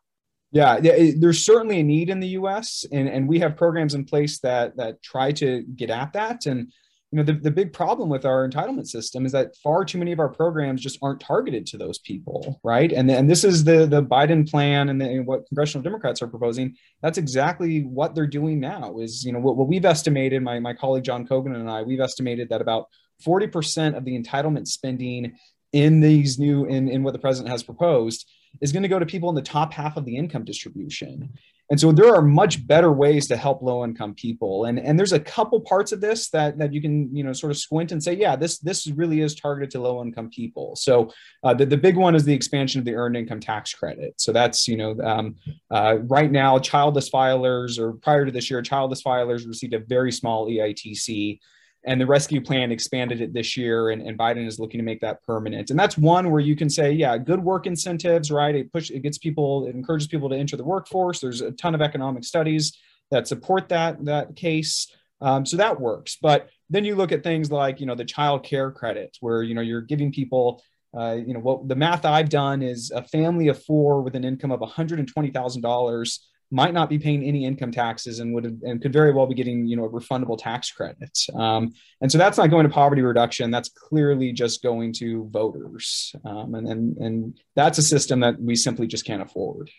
Yeah, 0.52 0.80
there's 0.80 1.46
certainly 1.46 1.80
a 1.80 1.84
need 1.84 2.10
in 2.10 2.20
the 2.20 2.30
us 2.30 2.86
and 2.92 3.08
and 3.08 3.28
we 3.28 3.40
have 3.40 3.56
programs 3.56 3.94
in 3.94 4.06
place 4.06 4.40
that 4.40 4.76
that 4.78 5.02
try 5.04 5.32
to 5.34 5.64
get 5.76 5.90
at 5.90 6.14
that. 6.14 6.46
And 6.48 6.72
you 7.14 7.18
know 7.18 7.24
the, 7.24 7.34
the 7.34 7.52
big 7.52 7.72
problem 7.72 8.10
with 8.10 8.26
our 8.26 8.50
entitlement 8.50 8.88
system 8.88 9.24
is 9.24 9.32
that 9.34 9.56
far 9.58 9.86
too 9.86 10.00
many 10.00 10.12
of 10.12 10.20
our 10.20 10.30
programs 10.30 10.82
just 10.82 10.98
aren't 11.04 11.20
targeted 11.20 11.68
to 11.68 11.78
those 11.78 12.00
people 12.00 12.60
right? 12.64 12.92
And, 12.92 13.10
and 13.12 13.30
this 13.30 13.44
is 13.44 13.64
the 13.64 13.86
the 13.86 14.02
biden 14.02 14.50
plan 14.50 14.90
and, 14.90 15.00
the, 15.00 15.06
and 15.06 15.28
what 15.28 15.46
congressional 15.48 15.84
democrats 15.84 16.24
are 16.24 16.28
proposing. 16.28 16.76
That's 17.04 17.20
exactly 17.20 17.82
what 17.82 18.16
they're 18.16 18.26
doing 18.26 18.60
now 18.60 18.98
is 18.98 19.24
you 19.24 19.32
know 19.32 19.40
what, 19.40 19.58
what 19.58 19.68
we've 19.68 19.86
estimated 19.86 20.42
my, 20.42 20.58
my 20.60 20.74
colleague 20.74 21.04
john 21.04 21.28
cogan 21.28 21.54
and 21.54 21.70
i 21.70 21.84
we've 21.84 22.00
estimated 22.00 22.50
that 22.50 22.62
about 22.62 22.88
40% 23.24 23.96
of 23.96 24.06
the 24.06 24.20
entitlement 24.20 24.68
spending 24.68 25.38
in 25.72 26.00
these 26.00 26.40
new 26.40 26.66
in, 26.66 26.90
in 26.90 27.04
what 27.04 27.14
the 27.14 27.20
president 27.20 27.52
has 27.52 27.62
proposed 27.62 28.28
is 28.60 28.72
going 28.72 28.84
to 28.84 28.90
go 28.90 28.98
to 28.98 29.06
people 29.06 29.30
in 29.30 29.36
the 29.36 29.42
top 29.42 29.72
half 29.72 29.98
of 29.98 30.06
the 30.06 30.18
income 30.18 30.46
distribution 30.46 31.32
and 31.74 31.80
so 31.80 31.92
there 31.92 32.14
are 32.14 32.22
much 32.22 32.68
better 32.68 32.92
ways 32.92 33.28
to 33.30 33.36
help 33.36 33.64
low 33.64 33.84
income 33.84 34.14
people. 34.14 34.66
And, 34.66 34.78
and 34.78 34.98
there's 35.00 35.12
a 35.12 35.20
couple 35.20 35.60
parts 35.60 35.92
of 35.92 36.02
this 36.02 36.30
that, 36.30 36.60
that 36.60 36.72
you 36.72 36.80
can, 36.80 37.10
you 37.16 37.24
know, 37.24 37.34
sort 37.34 37.50
of 37.50 37.58
squint 37.58 37.92
and 37.92 38.04
say, 38.04 38.14
yeah, 38.14 38.36
this, 38.36 38.60
this 38.60 38.86
really 38.86 39.22
is 39.22 39.34
targeted 39.34 39.72
to 39.72 39.82
low 39.82 40.00
income 40.04 40.30
people. 40.30 40.76
So 40.76 41.12
uh, 41.44 41.56
the, 41.56 41.66
the 41.66 41.76
big 41.76 41.98
one 41.98 42.14
is 42.14 42.26
the 42.26 42.34
expansion 42.36 42.78
of 42.78 42.86
the 42.86 42.94
earned 42.94 43.18
income 43.18 43.40
tax 43.40 43.74
credit. 43.74 44.14
So 44.18 44.32
that's, 44.32 44.68
you 44.68 44.78
know, 44.78 44.96
um, 45.04 45.36
uh, 45.72 45.98
right 46.04 46.32
now, 46.32 46.60
childless 46.60 47.10
filers 47.10 47.80
or 47.80 47.94
prior 47.94 48.24
to 48.24 48.32
this 48.32 48.52
year, 48.52 48.62
childless 48.62 49.02
filers 49.02 49.48
received 49.48 49.74
a 49.74 49.80
very 49.80 50.12
small 50.12 50.48
EITC 50.48 51.40
and 51.86 52.00
the 52.00 52.06
rescue 52.06 52.42
plan 52.42 52.72
expanded 52.72 53.22
it 53.22 53.34
this 53.34 53.58
year 53.58 53.90
and, 53.90 54.02
and 54.02 54.18
biden 54.18 54.48
is 54.48 54.60
looking 54.60 54.80
to 54.80 54.84
make 54.84 55.02
that 55.02 55.24
permanent. 55.24 55.70
And 55.70 55.80
that's 55.80 55.98
one 55.98 56.32
where 56.32 56.42
you 56.42 56.56
can 56.56 56.70
say 56.70 56.92
yeah 56.92 57.18
good 57.18 57.44
work 57.44 57.68
incentives 57.68 58.32
right? 58.32 58.56
It 58.56 58.72
push 58.72 58.90
it 58.90 59.02
gets 59.02 59.18
people 59.18 59.68
it 59.68 59.76
encourages 59.76 60.08
people 60.08 60.30
to 60.30 60.36
enter 60.36 60.58
the 60.58 60.64
workforce. 60.64 61.20
There's 61.20 61.42
a 61.42 61.52
ton 61.52 61.76
of 61.76 61.82
economic 61.82 62.24
studies 62.24 62.78
that 63.12 63.28
support 63.28 63.70
that 63.70 64.04
that 64.06 64.36
case. 64.36 64.88
Um, 65.22 65.46
so 65.46 65.56
that 65.58 65.80
works. 65.80 66.18
But 66.22 66.50
then 66.70 66.84
you 66.84 66.96
look 66.96 67.12
at 67.12 67.24
things 67.24 67.52
like 67.52 67.80
you 67.80 67.86
know 67.86 67.96
the 67.96 68.06
child 68.06 68.44
care 68.44 68.72
credit 68.72 69.18
where 69.22 69.44
you 69.44 69.54
know 69.54 69.62
you're 69.62 69.82
giving 69.82 70.12
people 70.12 70.62
uh, 70.98 71.18
you 71.26 71.34
know 71.34 71.40
what 71.40 71.68
the 71.68 71.76
math 71.76 72.06
i've 72.06 72.30
done 72.30 72.62
is 72.62 72.92
a 72.92 73.04
family 73.04 73.48
of 73.48 73.64
four 73.64 74.02
with 74.02 74.16
an 74.16 74.24
income 74.24 74.52
of 74.52 74.60
$120000 74.60 76.20
might 76.54 76.74
not 76.74 76.88
be 76.88 77.00
paying 77.00 77.24
any 77.24 77.46
income 77.46 77.72
taxes 77.72 78.20
and 78.20 78.32
would 78.34 78.44
have, 78.44 78.58
and 78.62 78.80
could 78.80 78.94
very 78.94 79.12
well 79.12 79.26
be 79.26 79.34
getting 79.34 79.66
you 79.66 79.76
know 79.76 79.86
a 79.86 79.90
refundable 79.90 80.38
tax 80.38 80.72
credit. 80.72 81.18
Um, 81.36 81.74
and 82.00 82.12
so 82.12 82.20
that's 82.20 82.38
not 82.38 82.52
going 82.52 82.68
to 82.68 82.74
poverty 82.74 83.02
reduction. 83.02 83.50
That's 83.50 83.70
clearly 83.70 84.32
just 84.32 84.62
going 84.62 84.94
to 84.94 85.28
voters, 85.32 86.16
um, 86.24 86.54
and, 86.54 86.68
and 86.68 86.98
and 86.98 87.40
that's 87.56 87.80
a 87.80 87.82
system 87.82 88.20
that 88.20 88.40
we 88.40 88.56
simply 88.56 88.86
just 88.86 89.06
can't 89.06 89.22
afford. 89.24 89.72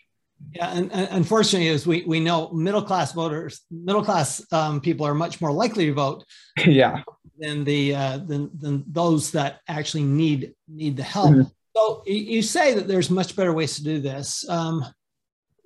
Yeah, 0.53 0.69
and, 0.71 0.91
and 0.91 1.07
unfortunately, 1.11 1.69
as 1.69 1.87
we 1.87 2.03
we 2.05 2.19
know, 2.19 2.51
middle 2.51 2.81
class 2.81 3.13
voters, 3.13 3.61
middle 3.71 4.03
class 4.03 4.45
um, 4.51 4.81
people 4.81 5.07
are 5.07 5.15
much 5.15 5.39
more 5.39 5.53
likely 5.53 5.85
to 5.85 5.93
vote. 5.93 6.25
yeah. 6.65 7.03
Than 7.39 7.63
the 7.63 7.95
uh, 7.95 8.17
than 8.17 8.51
than 8.57 8.83
those 8.87 9.31
that 9.31 9.61
actually 9.69 10.03
need 10.03 10.53
need 10.67 10.97
the 10.97 11.03
help. 11.03 11.31
Mm-hmm. 11.31 11.49
So 11.75 12.03
you 12.05 12.41
say 12.41 12.73
that 12.73 12.87
there's 12.87 13.09
much 13.09 13.35
better 13.35 13.51
ways 13.51 13.75
to 13.75 13.83
do 13.83 13.99
this. 13.99 14.47
Um, 14.47 14.85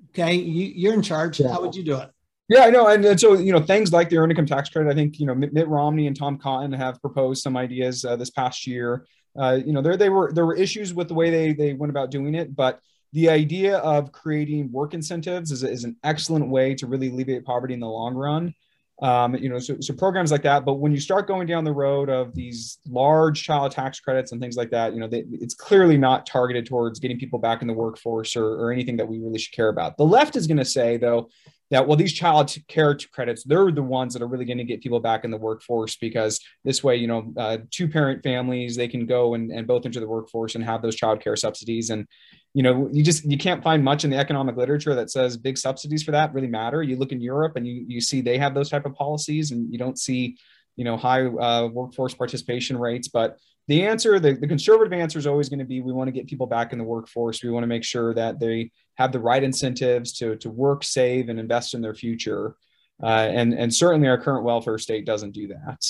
Okay, 0.09 0.33
you, 0.33 0.89
are 0.89 0.93
in 0.93 1.01
charge. 1.01 1.39
Yeah. 1.39 1.49
How 1.49 1.61
would 1.61 1.75
you 1.75 1.83
do 1.83 1.97
it? 1.97 2.09
Yeah, 2.47 2.63
I 2.63 2.71
know, 2.71 2.87
and, 2.87 3.05
and, 3.05 3.19
so 3.19 3.33
you 3.33 3.51
know 3.51 3.61
things 3.61 3.91
like 3.91 4.09
the 4.09 4.17
earned 4.17 4.31
income 4.31 4.47
tax 4.47 4.69
credit. 4.69 4.89
I 4.89 4.95
think 4.95 5.19
you 5.19 5.27
know 5.27 5.35
Mitt, 5.35 5.67
Romney 5.67 6.07
and 6.07 6.17
Tom 6.17 6.37
Cotton 6.37 6.71
have 6.73 6.99
proposed 6.99 7.43
some 7.43 7.55
ideas 7.55 8.03
uh, 8.03 8.15
this 8.15 8.31
past 8.31 8.65
year. 8.65 9.05
Uh, 9.39 9.59
you 9.63 9.71
know, 9.71 9.81
there 9.81 9.95
they 9.95 10.09
were 10.09 10.31
there 10.33 10.45
were 10.45 10.55
issues 10.55 10.93
with 10.93 11.07
the 11.07 11.13
way 11.13 11.29
they 11.29 11.53
they 11.53 11.73
went 11.73 11.91
about 11.91 12.09
doing 12.09 12.33
it, 12.33 12.55
but 12.55 12.79
the 13.13 13.29
idea 13.29 13.77
of 13.77 14.11
creating 14.11 14.71
work 14.71 14.93
incentives 14.93 15.51
is, 15.51 15.63
is 15.63 15.83
an 15.83 15.95
excellent 16.03 16.49
way 16.49 16.75
to 16.75 16.87
really 16.87 17.09
alleviate 17.09 17.45
poverty 17.45 17.73
in 17.73 17.79
the 17.79 17.87
long 17.87 18.15
run. 18.15 18.53
Um, 19.01 19.35
you 19.35 19.47
know, 19.47 19.59
so, 19.59 19.77
so 19.79 19.93
programs 19.93 20.31
like 20.31 20.43
that. 20.43 20.65
But 20.65 20.75
when 20.75 20.91
you 20.91 20.99
start 20.99 21.27
going 21.27 21.47
down 21.47 21.63
the 21.63 21.71
road 21.71 22.09
of 22.09 22.35
these 22.35 22.79
large 22.87 23.43
child 23.43 23.71
tax 23.71 23.99
credits 23.99 24.33
and 24.33 24.41
things 24.41 24.57
like 24.57 24.71
that, 24.71 24.93
you 24.93 24.99
know, 24.99 25.07
they, 25.07 25.23
it's 25.31 25.55
clearly 25.55 25.97
not 25.97 26.25
targeted 26.25 26.65
towards 26.65 26.99
getting 26.99 27.17
people 27.17 27.39
back 27.39 27.61
in 27.61 27.67
the 27.67 27.73
workforce 27.73 28.35
or, 28.35 28.45
or 28.45 28.71
anything 28.71 28.97
that 28.97 29.07
we 29.07 29.19
really 29.19 29.39
should 29.39 29.55
care 29.55 29.69
about. 29.69 29.95
The 29.95 30.05
left 30.05 30.35
is 30.35 30.47
going 30.47 30.57
to 30.57 30.65
say, 30.65 30.97
though, 30.97 31.29
that 31.71 31.87
well 31.87 31.97
these 31.97 32.13
child 32.13 32.53
care 32.67 32.97
credits 33.11 33.43
they're 33.43 33.71
the 33.71 33.81
ones 33.81 34.13
that 34.13 34.21
are 34.21 34.27
really 34.27 34.45
going 34.45 34.57
to 34.57 34.63
get 34.63 34.81
people 34.81 34.99
back 34.99 35.23
in 35.23 35.31
the 35.31 35.37
workforce 35.37 35.95
because 35.97 36.39
this 36.63 36.83
way 36.83 36.95
you 36.95 37.07
know 37.07 37.31
uh, 37.37 37.57
two 37.71 37.87
parent 37.87 38.23
families 38.23 38.75
they 38.75 38.87
can 38.87 39.05
go 39.05 39.33
and, 39.33 39.51
and 39.51 39.67
both 39.67 39.85
into 39.85 39.99
the 39.99 40.07
workforce 40.07 40.55
and 40.55 40.63
have 40.63 40.81
those 40.81 40.95
child 40.95 41.21
care 41.21 41.35
subsidies 41.35 41.89
and 41.89 42.07
you 42.53 42.63
know 42.63 42.89
you 42.91 43.03
just 43.03 43.25
you 43.25 43.37
can't 43.37 43.63
find 43.63 43.83
much 43.83 44.03
in 44.03 44.09
the 44.09 44.17
economic 44.17 44.55
literature 44.57 44.95
that 44.95 45.11
says 45.11 45.37
big 45.37 45.57
subsidies 45.57 46.03
for 46.03 46.11
that 46.11 46.33
really 46.33 46.47
matter 46.47 46.81
you 46.81 46.95
look 46.97 47.11
in 47.11 47.21
europe 47.21 47.55
and 47.55 47.67
you 47.67 47.85
you 47.87 48.01
see 48.01 48.21
they 48.21 48.37
have 48.37 48.53
those 48.53 48.69
type 48.69 48.85
of 48.85 48.95
policies 48.95 49.51
and 49.51 49.71
you 49.71 49.77
don't 49.77 49.99
see 49.99 50.37
you 50.75 50.83
know 50.83 50.97
high 50.97 51.25
uh, 51.25 51.67
workforce 51.67 52.13
participation 52.13 52.77
rates 52.77 53.07
but 53.07 53.37
the 53.69 53.85
answer, 53.85 54.19
the, 54.19 54.33
the 54.33 54.47
conservative 54.47 54.91
answer 54.93 55.19
is 55.19 55.27
always 55.27 55.47
going 55.47 55.59
to 55.59 55.65
be 55.65 55.79
we 55.79 55.93
want 55.93 56.07
to 56.07 56.11
get 56.11 56.25
people 56.25 56.47
back 56.47 56.73
in 56.73 56.79
the 56.79 56.83
workforce. 56.83 57.43
We 57.43 57.51
want 57.51 57.61
to 57.61 57.67
make 57.67 57.83
sure 57.83 58.15
that 58.15 58.39
they 58.39 58.71
have 58.95 59.11
the 59.11 59.19
right 59.19 59.43
incentives 59.43 60.11
to, 60.13 60.37
to 60.37 60.49
work, 60.49 60.83
save, 60.83 61.29
and 61.29 61.39
invest 61.39 61.75
in 61.75 61.81
their 61.81 61.93
future. 61.93 62.55
Uh, 63.01 63.29
and, 63.31 63.53
and 63.53 63.71
certainly 63.71 64.07
our 64.07 64.19
current 64.19 64.43
welfare 64.43 64.79
state 64.79 65.05
doesn't 65.05 65.33
do 65.33 65.49
that. 65.49 65.85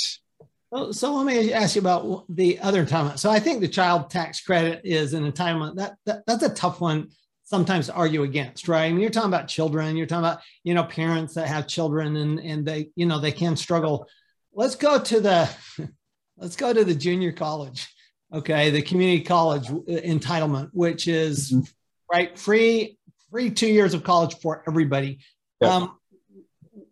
Well, 0.71 0.93
so 0.93 1.15
let 1.15 1.25
me 1.25 1.51
ask 1.51 1.75
you 1.75 1.81
about 1.81 2.25
the 2.29 2.59
other 2.59 2.85
entitlement. 2.85 3.17
So 3.17 3.31
I 3.31 3.39
think 3.39 3.59
the 3.59 3.67
child 3.67 4.11
tax 4.11 4.41
credit 4.41 4.81
is 4.83 5.13
an 5.13 5.29
entitlement 5.29 5.75
that, 5.77 5.95
that 6.05 6.23
that's 6.27 6.43
a 6.43 6.53
tough 6.53 6.79
one 6.79 7.09
sometimes 7.43 7.87
to 7.87 7.93
argue 7.93 8.21
against, 8.21 8.67
right? 8.67 8.85
I 8.85 8.91
mean, 8.91 9.01
you're 9.01 9.09
talking 9.09 9.29
about 9.29 9.47
children, 9.47 9.97
you're 9.97 10.05
talking 10.05 10.25
about, 10.25 10.41
you 10.63 10.75
know, 10.75 10.83
parents 10.83 11.33
that 11.33 11.47
have 11.47 11.67
children 11.67 12.15
and, 12.15 12.39
and 12.39 12.63
they, 12.63 12.91
you 12.95 13.07
know, 13.07 13.19
they 13.19 13.31
can 13.31 13.55
struggle. 13.55 14.07
Let's 14.53 14.75
go 14.75 14.99
to 14.99 15.19
the, 15.19 15.49
let's 16.37 16.55
go 16.55 16.71
to 16.71 16.85
the 16.85 16.93
junior 16.93 17.31
college. 17.31 17.87
Okay. 18.31 18.69
The 18.69 18.83
community 18.83 19.23
college 19.23 19.67
entitlement, 19.67 20.69
which 20.73 21.07
is 21.07 21.51
mm-hmm. 21.51 21.63
right. 22.11 22.37
Free, 22.37 22.99
free 23.31 23.49
two 23.49 23.67
years 23.67 23.95
of 23.95 24.03
college 24.03 24.35
for 24.35 24.63
everybody. 24.67 25.19
Yeah. 25.59 25.69
Um, 25.69 25.98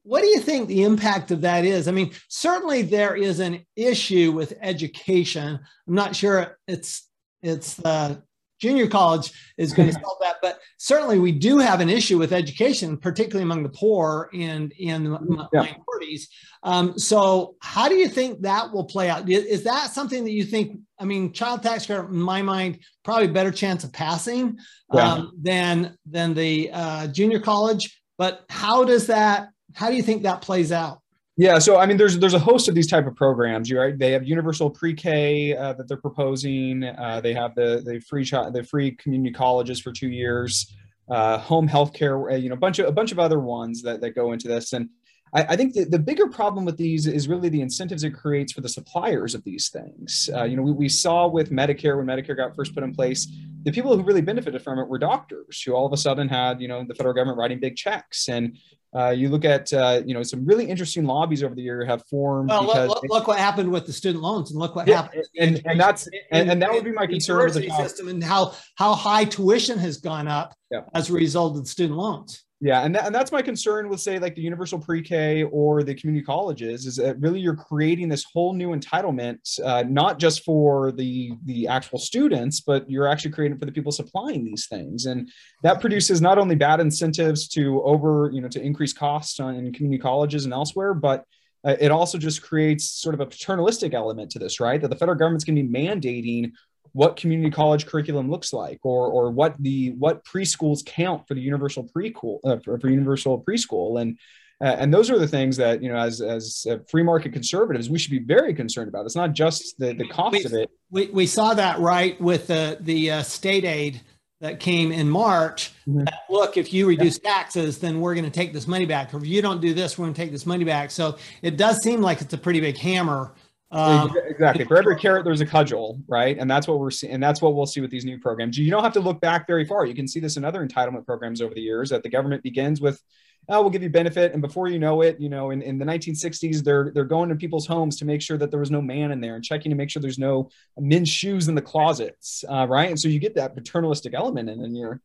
what 0.08 0.22
do 0.22 0.28
you 0.28 0.40
think 0.40 0.68
the 0.68 0.84
impact 0.84 1.32
of 1.32 1.42
that 1.42 1.66
is? 1.66 1.90
I 1.90 1.92
mean, 1.92 2.12
certainly 2.30 2.82
there 2.82 3.16
is 3.16 3.42
an 3.42 3.66
issue 3.76 4.32
with 4.32 4.54
education. 4.62 5.60
I'm 5.88 5.96
not 5.96 6.16
sure 6.16 6.58
it's 6.66 7.10
it's 7.42 7.78
uh, 7.84 8.16
junior 8.58 8.88
college 8.88 9.34
is 9.58 9.74
going 9.74 9.90
to 9.94 9.94
solve 9.94 10.18
that. 10.22 10.38
But 10.42 10.60
certainly, 10.78 11.20
we 11.20 11.34
do 11.34 11.58
have 11.58 11.82
an 11.82 11.90
issue 11.90 12.18
with 12.18 12.32
education, 12.32 12.96
particularly 12.96 13.44
among 13.44 13.64
the 13.64 13.70
poor 13.70 14.30
and 14.34 14.72
in 14.72 15.18
yeah. 15.52 15.62
minorities. 15.62 16.30
Um, 16.64 16.98
so, 16.98 17.56
how 17.62 17.90
do 17.90 17.96
you 17.96 18.08
think 18.08 18.42
that 18.44 18.72
will 18.72 18.86
play 18.86 19.10
out? 19.10 19.30
Is 19.30 19.64
that 19.66 19.92
something 19.92 20.24
that 20.24 20.32
you 20.32 20.46
think? 20.46 20.80
I 21.00 21.04
mean, 21.04 21.34
child 21.34 21.64
tax 21.64 21.86
credit, 21.86 22.08
in 22.08 22.16
my 22.16 22.42
mind, 22.42 22.80
probably 23.04 23.28
better 23.28 23.52
chance 23.52 23.84
of 23.84 23.92
passing 23.92 24.58
yeah. 24.94 25.14
um, 25.14 25.32
than 25.42 25.98
than 26.10 26.34
the 26.34 26.72
uh, 26.72 27.08
junior 27.08 27.42
college. 27.42 28.02
But 28.18 28.46
how 28.50 28.86
does 28.86 29.08
that? 29.08 29.50
How 29.78 29.92
do 29.92 29.96
you 29.96 30.02
think 30.02 30.24
that 30.24 30.42
plays 30.42 30.72
out? 30.72 31.02
Yeah, 31.40 31.60
so 31.60 31.78
I 31.78 31.86
mean, 31.86 31.98
there's 31.98 32.18
there's 32.18 32.34
a 32.34 32.40
host 32.40 32.68
of 32.68 32.74
these 32.74 32.88
type 32.88 33.06
of 33.06 33.16
programs. 33.16 33.70
You 33.70 33.80
right? 33.80 33.98
They 33.98 34.12
have 34.12 34.24
universal 34.24 34.72
pre-K 34.72 35.56
uh, 35.56 35.74
that 35.74 35.88
they're 35.88 35.98
proposing. 35.98 36.84
Uh, 36.84 37.22
they 37.22 37.32
have 37.34 37.54
the 37.54 37.84
the 37.86 38.00
free 38.00 38.24
the 38.24 38.66
free 38.68 38.94
community 38.94 39.32
colleges 39.32 39.80
for 39.80 39.92
two 39.92 40.10
years, 40.10 40.76
uh, 41.12 41.38
home 41.38 41.68
health 41.68 41.94
care. 41.94 42.32
Uh, 42.32 42.36
you 42.36 42.50
know, 42.50 42.56
a 42.56 42.58
bunch 42.58 42.80
of 42.80 42.88
a 42.88 42.92
bunch 42.92 43.12
of 43.12 43.20
other 43.20 43.40
ones 43.40 43.84
that 43.84 44.02
that 44.02 44.16
go 44.16 44.32
into 44.32 44.48
this. 44.48 44.74
And 44.74 44.90
I, 45.32 45.44
I 45.44 45.56
think 45.56 45.76
the, 45.76 45.84
the 45.84 46.00
bigger 46.00 46.26
problem 46.26 46.66
with 46.66 46.78
these 46.78 47.06
is 47.06 47.28
really 47.28 47.50
the 47.50 47.62
incentives 47.62 48.04
it 48.04 48.16
creates 48.16 48.54
for 48.54 48.62
the 48.62 48.70
suppliers 48.70 49.36
of 49.36 49.44
these 49.44 49.70
things. 49.70 50.28
Uh, 50.36 50.46
you 50.46 50.56
know, 50.56 50.64
we, 50.64 50.72
we 50.72 50.90
saw 50.90 51.28
with 51.28 51.52
Medicare 51.52 51.98
when 51.98 52.08
Medicare 52.08 52.36
got 52.36 52.56
first 52.56 52.74
put 52.74 52.84
in 52.84 52.96
place, 52.96 53.28
the 53.64 53.72
people 53.72 53.96
who 53.96 54.02
really 54.02 54.22
benefited 54.22 54.62
from 54.62 54.80
it 54.80 54.88
were 54.88 54.98
doctors 54.98 55.62
who 55.62 55.74
all 55.74 55.86
of 55.86 55.94
a 55.94 55.98
sudden 55.98 56.28
had 56.28 56.62
you 56.62 56.68
know 56.68 56.84
the 56.88 56.96
federal 56.96 57.14
government 57.14 57.38
writing 57.38 57.60
big 57.60 57.76
checks 57.76 58.28
and 58.28 58.58
uh, 58.98 59.12
you 59.12 59.30
look 59.30 59.46
at 59.46 59.72
uh, 59.74 60.02
you 60.06 60.14
know 60.14 60.24
some 60.24 60.44
really 60.46 60.66
interesting 60.66 61.06
lobbies 61.06 61.44
over 61.44 61.54
the 61.54 61.62
year 61.62 61.86
have 61.86 62.04
formed. 62.10 62.50
Well, 62.50 62.66
look, 62.66 63.04
look, 63.04 63.28
what 63.28 63.38
happened 63.38 63.72
with 63.72 63.86
the 63.86 63.94
student 63.94 64.24
loans, 64.24 64.50
and 64.50 64.60
look 64.60 64.76
what 64.76 64.88
yeah, 64.88 65.04
happened. 65.04 65.24
And, 65.40 65.62
and 65.66 65.80
that's 65.80 66.08
and, 66.32 66.50
and, 66.50 66.62
that 66.62 66.72
would 66.72 66.84
be 66.84 66.92
my 66.92 67.06
concern 67.06 67.46
with 67.46 67.54
the 67.54 67.70
system 67.70 68.08
and 68.08 68.24
how 68.24 68.54
how 68.76 68.96
high 68.96 69.26
tuition 69.26 69.78
has 69.78 69.98
gone 69.98 70.28
up 70.28 70.56
yeah. 70.72 70.82
as 70.96 71.12
a 71.12 71.14
result 71.14 71.58
of 71.58 71.64
the 71.66 71.70
student 71.70 72.00
loans. 72.00 72.44
Yeah, 72.60 72.82
and, 72.82 72.96
that, 72.96 73.06
and 73.06 73.14
that's 73.14 73.32
my 73.32 73.44
concern 73.44 73.88
with 73.88 74.00
say 74.00 74.18
like 74.18 74.34
the 74.34 74.42
universal 74.42 74.80
pre-K 74.80 75.44
or 75.44 75.84
the 75.84 75.94
community 75.94 76.26
colleges 76.26 76.88
is 76.88 76.96
that 76.96 77.20
really 77.20 77.40
you're 77.40 77.56
creating 77.56 78.10
this 78.10 78.24
whole 78.34 78.52
new 78.54 78.70
entitlement, 78.70 79.38
uh, 79.64 79.84
not 79.88 80.18
just 80.18 80.44
for 80.44 80.92
the 80.92 81.34
the 81.46 81.68
actual 81.68 82.00
students, 82.00 82.60
but 82.62 82.90
you're 82.90 83.08
actually 83.08 83.30
creating 83.30 83.60
for 83.60 83.66
the 83.66 83.72
people 83.72 83.92
supplying 83.92 84.44
these 84.44 84.66
things, 84.66 85.06
and 85.06 85.30
that 85.62 85.80
produces 85.80 86.20
not 86.20 86.40
only 86.40 86.56
bad 86.56 86.80
incentives 86.80 87.48
to 87.50 87.80
over 87.84 88.32
you 88.34 88.42
know 88.42 88.50
to 88.50 88.60
increase 88.60 88.92
costs 88.92 89.40
on, 89.40 89.54
in 89.54 89.72
community 89.72 90.02
colleges 90.02 90.46
and 90.46 90.54
elsewhere, 90.54 90.96
but 90.96 91.26
uh, 91.64 91.76
it 91.80 91.92
also 91.92 92.18
just 92.18 92.42
creates 92.42 92.90
sort 92.90 93.14
of 93.14 93.22
a 93.22 93.26
paternalistic 93.26 93.94
element 93.94 94.32
to 94.32 94.40
this, 94.40 94.60
right? 94.60 94.82
That 94.82 94.88
the 94.88 94.96
federal 94.96 95.18
government's 95.18 95.44
going 95.44 95.58
to 95.58 95.64
be 95.64 95.70
mandating 95.70 96.52
what 96.94 97.16
community 97.16 97.50
college 97.50 97.86
curriculum 97.86 98.30
looks 98.30 98.54
like 98.54 98.80
or 98.84 99.08
or 99.08 99.32
what 99.32 99.56
the 99.60 99.92
what 99.92 100.24
preschools 100.26 100.86
count 100.86 101.28
for 101.28 101.34
the 101.34 101.42
universal 101.42 101.84
preschool 101.84 102.40
uh, 102.44 102.58
for, 102.64 102.80
for, 102.80 102.90
universal 102.90 103.44
preschool 103.44 104.02
and 104.02 104.18
uh, 104.60 104.76
and 104.80 104.94
those 104.94 105.12
are 105.12 105.20
the 105.20 105.28
things 105.28 105.58
that 105.58 105.82
you 105.84 105.90
know 105.90 105.98
as 105.98 106.22
as 106.22 106.66
uh, 106.70 106.78
free 106.90 107.04
market 107.04 107.32
conservatives 107.34 107.90
we 107.90 108.00
should 108.00 108.12
be 108.12 108.20
very 108.20 108.54
concerned 108.54 108.88
about 108.88 109.06
it's 109.06 109.16
not 109.16 109.34
just 109.34 109.78
the 109.80 109.94
the 109.94 110.08
cost 110.10 110.34
we, 110.34 110.46
of 110.46 110.54
it 110.54 110.70
we, 110.92 111.08
we 111.08 111.26
saw 111.26 111.54
that 111.54 111.80
right 111.80 112.20
with 112.20 112.48
the 112.48 112.78
the 112.82 113.12
uh, 113.12 113.24
state 113.24 113.66
aid 113.66 114.02
that 114.40 114.60
came 114.60 114.92
in 114.92 115.10
March. 115.10 115.72
Mm-hmm. 115.88 116.04
That, 116.04 116.20
look, 116.30 116.58
if 116.58 116.72
you 116.72 116.88
reduce 116.88 117.20
yeah. 117.24 117.32
taxes, 117.32 117.80
then 117.80 118.00
we're 118.00 118.14
going 118.14 118.26
to 118.26 118.32
take 118.32 118.54
this 118.54 118.68
money 118.68 118.86
back. 118.86 119.14
Or 119.14 119.18
if 119.18 119.26
you 119.26 119.42
don't 119.42 119.62
do 119.62 119.74
this, 119.74 119.98
we're 119.98 120.06
going 120.06 120.14
to 120.14 120.22
take 120.22 120.32
this 120.32 120.46
money 120.46 120.64
back. 120.64 120.92
So 120.92 121.18
it 121.42 121.58
does 121.58 121.82
seem 121.82 122.02
like 122.02 122.22
it's 122.22 122.34
a 122.34 122.38
pretty 122.38 122.60
big 122.60 122.78
hammer 122.78 123.32
um, 123.70 124.16
exactly. 124.28 124.64
For 124.64 124.78
every 124.78 124.96
carrot, 124.96 125.26
there's 125.26 125.42
a 125.42 125.46
cudgel, 125.46 126.02
right? 126.08 126.38
And 126.38 126.50
that's 126.50 126.68
what 126.68 126.80
we're 126.80 126.92
seeing, 126.92 127.14
and 127.14 127.22
that's 127.22 127.42
what 127.42 127.54
we'll 127.54 127.66
see 127.66 127.82
with 127.82 127.92
these 127.92 128.06
new 128.06 128.18
programs. 128.18 128.58
You 128.58 128.72
don't 128.72 128.84
have 128.84 128.94
to 128.94 129.02
look 129.02 129.20
back 129.20 129.46
very 129.46 129.66
far. 129.66 129.86
You 129.86 129.94
can 129.94 130.08
see 130.08 130.22
this 130.22 130.38
in 130.38 130.46
other 130.46 130.66
entitlement 130.66 131.06
programs 131.06 131.42
over 131.42 131.54
the 131.54 131.62
years 131.62 131.90
that 131.90 132.02
the 132.02 132.10
government 132.10 132.44
begins 132.44 132.80
with, 132.80 133.02
"Oh, 133.50 133.62
we'll 133.62 133.70
give 133.70 133.84
you 133.84 133.90
benefit," 133.90 134.32
and 134.32 134.42
before 134.42 134.70
you 134.70 134.80
know 134.80 135.02
it, 135.02 135.20
you 135.20 135.28
know, 135.28 135.50
in, 135.50 135.62
in 135.62 135.78
the 135.78 135.86
1960s, 135.86 136.64
they're 136.64 136.92
they're 136.94 137.04
going 137.04 137.28
to 137.28 137.36
people's 137.36 137.68
homes 137.68 137.98
to 137.98 138.06
make 138.06 138.22
sure 138.22 138.38
that 138.38 138.52
there 138.52 138.60
was 138.60 138.72
no 138.72 138.82
man 138.82 139.12
in 139.12 139.20
there 139.20 139.36
and 139.36 139.44
checking 139.44 139.70
to 139.70 139.76
make 139.76 139.90
sure 139.90 140.02
there's 140.02 140.20
no 140.20 140.50
men's 140.78 141.10
shoes 141.10 141.50
in 141.50 141.56
the 141.56 141.62
closets, 141.62 142.46
uh, 142.50 142.66
right? 142.70 142.90
And 142.90 143.00
so 143.00 143.10
you 143.10 143.20
get 143.20 143.36
that 143.36 143.54
paternalistic 143.54 144.14
element 144.14 144.50
in, 144.50 144.62
and 144.62 144.78
you're, 144.78 145.02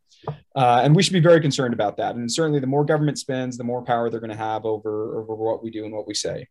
uh, 0.55 0.83
and 0.85 0.95
we 0.95 1.03
should 1.03 1.15
be 1.15 1.21
very 1.21 1.41
concerned 1.41 1.75
about 1.75 1.97
that. 1.97 2.15
And 2.15 2.31
certainly, 2.31 2.61
the 2.61 2.69
more 2.69 2.85
government 2.85 3.19
spends, 3.19 3.59
the 3.59 3.65
more 3.65 3.83
power 3.83 4.09
they're 4.09 4.21
going 4.21 4.31
to 4.31 4.37
have 4.37 4.65
over 4.65 5.21
over 5.21 5.35
what 5.35 5.65
we 5.65 5.71
do 5.73 5.85
and 5.85 5.93
what 5.93 6.07
we 6.07 6.15
say 6.15 6.47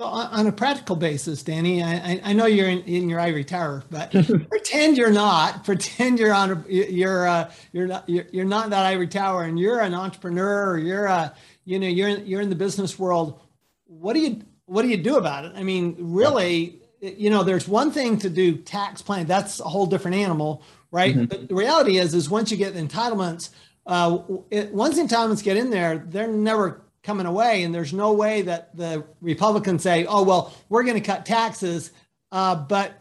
on 0.00 0.46
a 0.46 0.52
practical 0.52 0.94
basis, 0.94 1.42
Danny, 1.42 1.82
I, 1.82 2.20
I 2.22 2.32
know 2.32 2.46
you're 2.46 2.68
in, 2.68 2.82
in, 2.82 3.08
your 3.08 3.18
ivory 3.18 3.42
tower, 3.42 3.82
but 3.90 4.12
pretend 4.48 4.96
you're 4.96 5.10
not. 5.10 5.64
Pretend 5.64 6.20
you're 6.20 6.32
on. 6.32 6.52
A, 6.52 6.64
you're 6.68 7.26
uh, 7.26 7.50
you're 7.72 7.88
not 7.88 8.08
you're, 8.08 8.26
you're 8.30 8.44
not 8.44 8.70
that 8.70 8.86
ivory 8.86 9.08
tower, 9.08 9.42
and 9.42 9.58
you're 9.58 9.80
an 9.80 9.94
entrepreneur, 9.94 10.70
or 10.70 10.78
you're 10.78 11.06
a 11.06 11.34
you 11.64 11.80
know 11.80 11.88
you're 11.88 12.10
you're 12.10 12.40
in 12.40 12.48
the 12.48 12.54
business 12.54 12.96
world. 12.96 13.40
What 13.86 14.12
do 14.12 14.20
you 14.20 14.42
what 14.66 14.82
do 14.82 14.88
you 14.88 14.98
do 14.98 15.16
about 15.16 15.46
it? 15.46 15.52
I 15.56 15.64
mean, 15.64 15.96
really, 15.98 16.80
you 17.00 17.30
know, 17.30 17.42
there's 17.42 17.66
one 17.66 17.90
thing 17.90 18.18
to 18.18 18.30
do 18.30 18.56
tax 18.56 19.02
plan. 19.02 19.26
That's 19.26 19.58
a 19.58 19.64
whole 19.64 19.86
different 19.86 20.18
animal, 20.18 20.62
right? 20.92 21.14
Mm-hmm. 21.14 21.24
But 21.24 21.48
the 21.48 21.54
reality 21.56 21.98
is, 21.98 22.14
is 22.14 22.30
once 22.30 22.52
you 22.52 22.56
get 22.56 22.74
entitlements, 22.74 23.50
uh, 23.86 24.18
it, 24.50 24.72
once 24.72 24.96
entitlements 24.96 25.42
get 25.42 25.56
in 25.56 25.70
there, 25.70 25.98
they're 25.98 26.28
never 26.28 26.82
coming 27.08 27.24
away. 27.24 27.62
And 27.62 27.74
there's 27.74 27.94
no 27.94 28.12
way 28.12 28.42
that 28.42 28.76
the 28.76 29.02
Republicans 29.22 29.82
say, 29.82 30.04
oh, 30.04 30.24
well, 30.24 30.54
we're 30.68 30.82
going 30.82 31.00
to 31.00 31.00
cut 31.00 31.24
taxes, 31.24 31.90
uh, 32.30 32.54
but, 32.54 32.92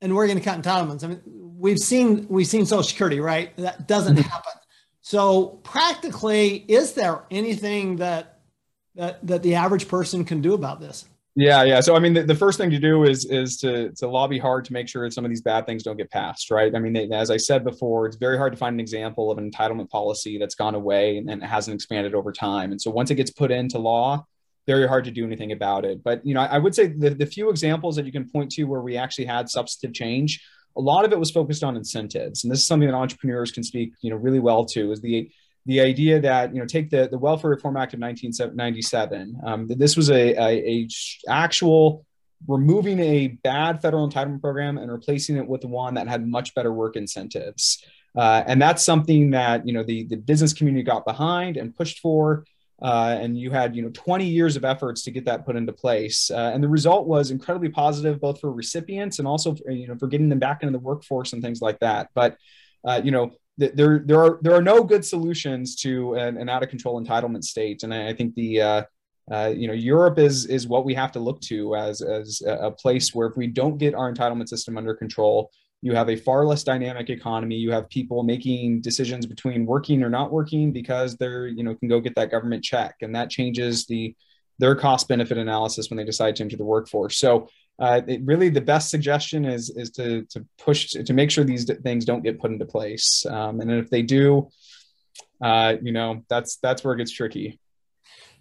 and 0.00 0.14
we're 0.14 0.28
going 0.28 0.38
to 0.38 0.44
cut 0.44 0.62
entitlements. 0.62 1.02
I 1.02 1.08
mean, 1.08 1.20
we've 1.58 1.80
seen, 1.80 2.28
we've 2.28 2.46
seen 2.46 2.64
Social 2.64 2.84
Security, 2.84 3.18
right? 3.18 3.54
That 3.56 3.88
doesn't 3.88 4.14
mm-hmm. 4.14 4.22
happen. 4.22 4.52
So 5.00 5.58
practically, 5.64 6.64
is 6.68 6.92
there 6.92 7.24
anything 7.28 7.96
that, 7.96 8.38
that, 8.94 9.26
that 9.26 9.42
the 9.42 9.56
average 9.56 9.88
person 9.88 10.24
can 10.24 10.42
do 10.42 10.54
about 10.54 10.78
this? 10.80 11.06
Yeah, 11.36 11.62
yeah. 11.62 11.80
So 11.80 11.94
I 11.94 12.00
mean, 12.00 12.14
the, 12.14 12.24
the, 12.24 12.34
first 12.34 12.58
thing 12.58 12.70
to 12.70 12.78
do 12.78 13.04
is 13.04 13.24
is 13.24 13.56
to 13.58 13.92
to 13.92 14.08
lobby 14.08 14.36
hard 14.36 14.64
to 14.64 14.72
make 14.72 14.88
sure 14.88 15.04
that 15.04 15.12
some 15.12 15.24
of 15.24 15.30
these 15.30 15.42
bad 15.42 15.64
things 15.64 15.84
don't 15.84 15.96
get 15.96 16.10
passed, 16.10 16.50
right? 16.50 16.74
I 16.74 16.78
mean, 16.80 16.92
they, 16.92 17.08
as 17.10 17.30
I 17.30 17.36
said 17.36 17.62
before, 17.62 18.06
it's 18.06 18.16
very 18.16 18.36
hard 18.36 18.52
to 18.52 18.58
find 18.58 18.74
an 18.74 18.80
example 18.80 19.30
of 19.30 19.38
an 19.38 19.48
entitlement 19.48 19.90
policy 19.90 20.38
that's 20.38 20.56
gone 20.56 20.74
away 20.74 21.18
and, 21.18 21.30
and 21.30 21.42
hasn't 21.42 21.74
expanded 21.76 22.14
over 22.14 22.32
time. 22.32 22.72
And 22.72 22.80
so 22.82 22.90
once 22.90 23.12
it 23.12 23.14
gets 23.14 23.30
put 23.30 23.52
into 23.52 23.78
law, 23.78 24.26
very 24.66 24.88
hard 24.88 25.04
to 25.04 25.12
do 25.12 25.24
anything 25.24 25.52
about 25.52 25.84
it. 25.84 26.02
But 26.02 26.26
you 26.26 26.34
know, 26.34 26.40
I, 26.40 26.46
I 26.46 26.58
would 26.58 26.74
say 26.74 26.88
the, 26.88 27.10
the 27.10 27.26
few 27.26 27.48
examples 27.48 27.94
that 27.96 28.06
you 28.06 28.12
can 28.12 28.28
point 28.28 28.50
to 28.52 28.64
where 28.64 28.80
we 28.80 28.96
actually 28.96 29.26
had 29.26 29.48
substantive 29.48 29.94
change, 29.94 30.44
a 30.76 30.80
lot 30.80 31.04
of 31.04 31.12
it 31.12 31.18
was 31.18 31.30
focused 31.30 31.62
on 31.62 31.76
incentives, 31.76 32.44
and 32.44 32.52
this 32.52 32.60
is 32.60 32.66
something 32.66 32.88
that 32.88 32.94
entrepreneurs 32.94 33.52
can 33.52 33.62
speak, 33.62 33.92
you 34.02 34.10
know, 34.10 34.16
really 34.16 34.40
well 34.40 34.64
to. 34.64 34.92
Is 34.92 35.00
the 35.00 35.30
the 35.66 35.80
idea 35.80 36.20
that 36.20 36.54
you 36.54 36.60
know 36.60 36.66
take 36.66 36.90
the 36.90 37.08
the 37.10 37.18
Welfare 37.18 37.50
Reform 37.50 37.76
Act 37.76 37.94
of 37.94 38.00
1997. 38.00 39.40
Um, 39.44 39.66
this 39.68 39.96
was 39.96 40.10
a, 40.10 40.34
a, 40.34 40.68
a 40.68 40.88
actual 41.28 42.04
removing 42.48 42.98
a 43.00 43.28
bad 43.28 43.82
federal 43.82 44.08
entitlement 44.08 44.40
program 44.40 44.78
and 44.78 44.90
replacing 44.90 45.36
it 45.36 45.46
with 45.46 45.64
one 45.64 45.94
that 45.94 46.08
had 46.08 46.26
much 46.26 46.54
better 46.54 46.72
work 46.72 46.96
incentives. 46.96 47.84
Uh, 48.16 48.42
and 48.46 48.60
that's 48.60 48.82
something 48.84 49.30
that 49.30 49.66
you 49.66 49.72
know 49.72 49.84
the 49.84 50.04
the 50.04 50.16
business 50.16 50.52
community 50.52 50.82
got 50.82 51.04
behind 51.04 51.56
and 51.56 51.76
pushed 51.76 52.00
for. 52.00 52.44
Uh, 52.82 53.18
and 53.20 53.38
you 53.38 53.50
had 53.50 53.76
you 53.76 53.82
know 53.82 53.90
20 53.92 54.24
years 54.24 54.56
of 54.56 54.64
efforts 54.64 55.02
to 55.02 55.10
get 55.10 55.26
that 55.26 55.44
put 55.44 55.54
into 55.54 55.70
place 55.70 56.30
uh, 56.30 56.50
and 56.54 56.64
the 56.64 56.68
result 56.68 57.06
was 57.06 57.30
incredibly 57.30 57.68
positive 57.68 58.18
both 58.18 58.40
for 58.40 58.50
recipients 58.50 59.18
and 59.18 59.28
also 59.28 59.54
for, 59.54 59.70
you 59.70 59.86
know 59.86 59.94
for 59.98 60.06
getting 60.06 60.30
them 60.30 60.38
back 60.38 60.62
into 60.62 60.72
the 60.72 60.78
workforce 60.78 61.34
and 61.34 61.42
things 61.42 61.60
like 61.60 61.78
that 61.80 62.08
but 62.14 62.38
uh, 62.86 62.98
you 63.04 63.10
know 63.10 63.32
there 63.68 64.02
there 64.04 64.20
are 64.22 64.38
there 64.42 64.54
are 64.54 64.62
no 64.62 64.82
good 64.82 65.04
solutions 65.04 65.76
to 65.76 66.14
an, 66.14 66.36
an 66.36 66.48
out 66.48 66.62
of 66.62 66.70
control 66.70 67.02
entitlement 67.02 67.44
state, 67.44 67.82
and 67.82 67.92
I, 67.92 68.08
I 68.08 68.14
think 68.14 68.34
the 68.34 68.60
uh, 68.60 68.82
uh, 69.30 69.52
you 69.54 69.68
know, 69.68 69.74
Europe 69.74 70.18
is 70.18 70.46
is 70.46 70.66
what 70.66 70.84
we 70.84 70.94
have 70.94 71.12
to 71.12 71.20
look 71.20 71.40
to 71.42 71.76
as 71.76 72.02
as 72.02 72.42
a 72.44 72.70
place 72.70 73.14
where 73.14 73.28
if 73.28 73.36
we 73.36 73.46
don't 73.46 73.78
get 73.78 73.94
our 73.94 74.12
entitlement 74.12 74.48
system 74.48 74.76
under 74.76 74.94
control, 74.94 75.50
you 75.82 75.94
have 75.94 76.10
a 76.10 76.16
far 76.16 76.44
less 76.44 76.64
dynamic 76.64 77.10
economy. 77.10 77.54
You 77.54 77.70
have 77.70 77.88
people 77.88 78.24
making 78.24 78.80
decisions 78.80 79.26
between 79.26 79.66
working 79.66 80.02
or 80.02 80.10
not 80.10 80.32
working 80.32 80.72
because 80.72 81.16
they're 81.16 81.46
you 81.46 81.62
know 81.62 81.74
can 81.76 81.88
go 81.88 82.00
get 82.00 82.16
that 82.16 82.30
government 82.30 82.64
check, 82.64 82.96
and 83.02 83.14
that 83.14 83.30
changes 83.30 83.86
the 83.86 84.16
their 84.58 84.74
cost 84.74 85.06
benefit 85.06 85.38
analysis 85.38 85.90
when 85.90 85.96
they 85.96 86.04
decide 86.04 86.34
to 86.36 86.42
enter 86.42 86.56
the 86.56 86.64
workforce. 86.64 87.16
So. 87.16 87.48
Uh, 87.80 88.02
it, 88.06 88.20
really, 88.24 88.50
the 88.50 88.60
best 88.60 88.90
suggestion 88.90 89.46
is 89.46 89.70
is 89.70 89.90
to 89.90 90.24
to 90.26 90.44
push 90.58 90.90
to, 90.90 91.02
to 91.02 91.14
make 91.14 91.30
sure 91.30 91.44
these 91.44 91.64
things 91.82 92.04
don't 92.04 92.22
get 92.22 92.38
put 92.38 92.50
into 92.50 92.66
place, 92.66 93.24
um, 93.26 93.60
and 93.60 93.70
if 93.70 93.88
they 93.88 94.02
do, 94.02 94.48
uh, 95.40 95.74
you 95.80 95.90
know 95.90 96.22
that's 96.28 96.56
that's 96.56 96.84
where 96.84 96.94
it 96.94 96.98
gets 96.98 97.12
tricky. 97.12 97.58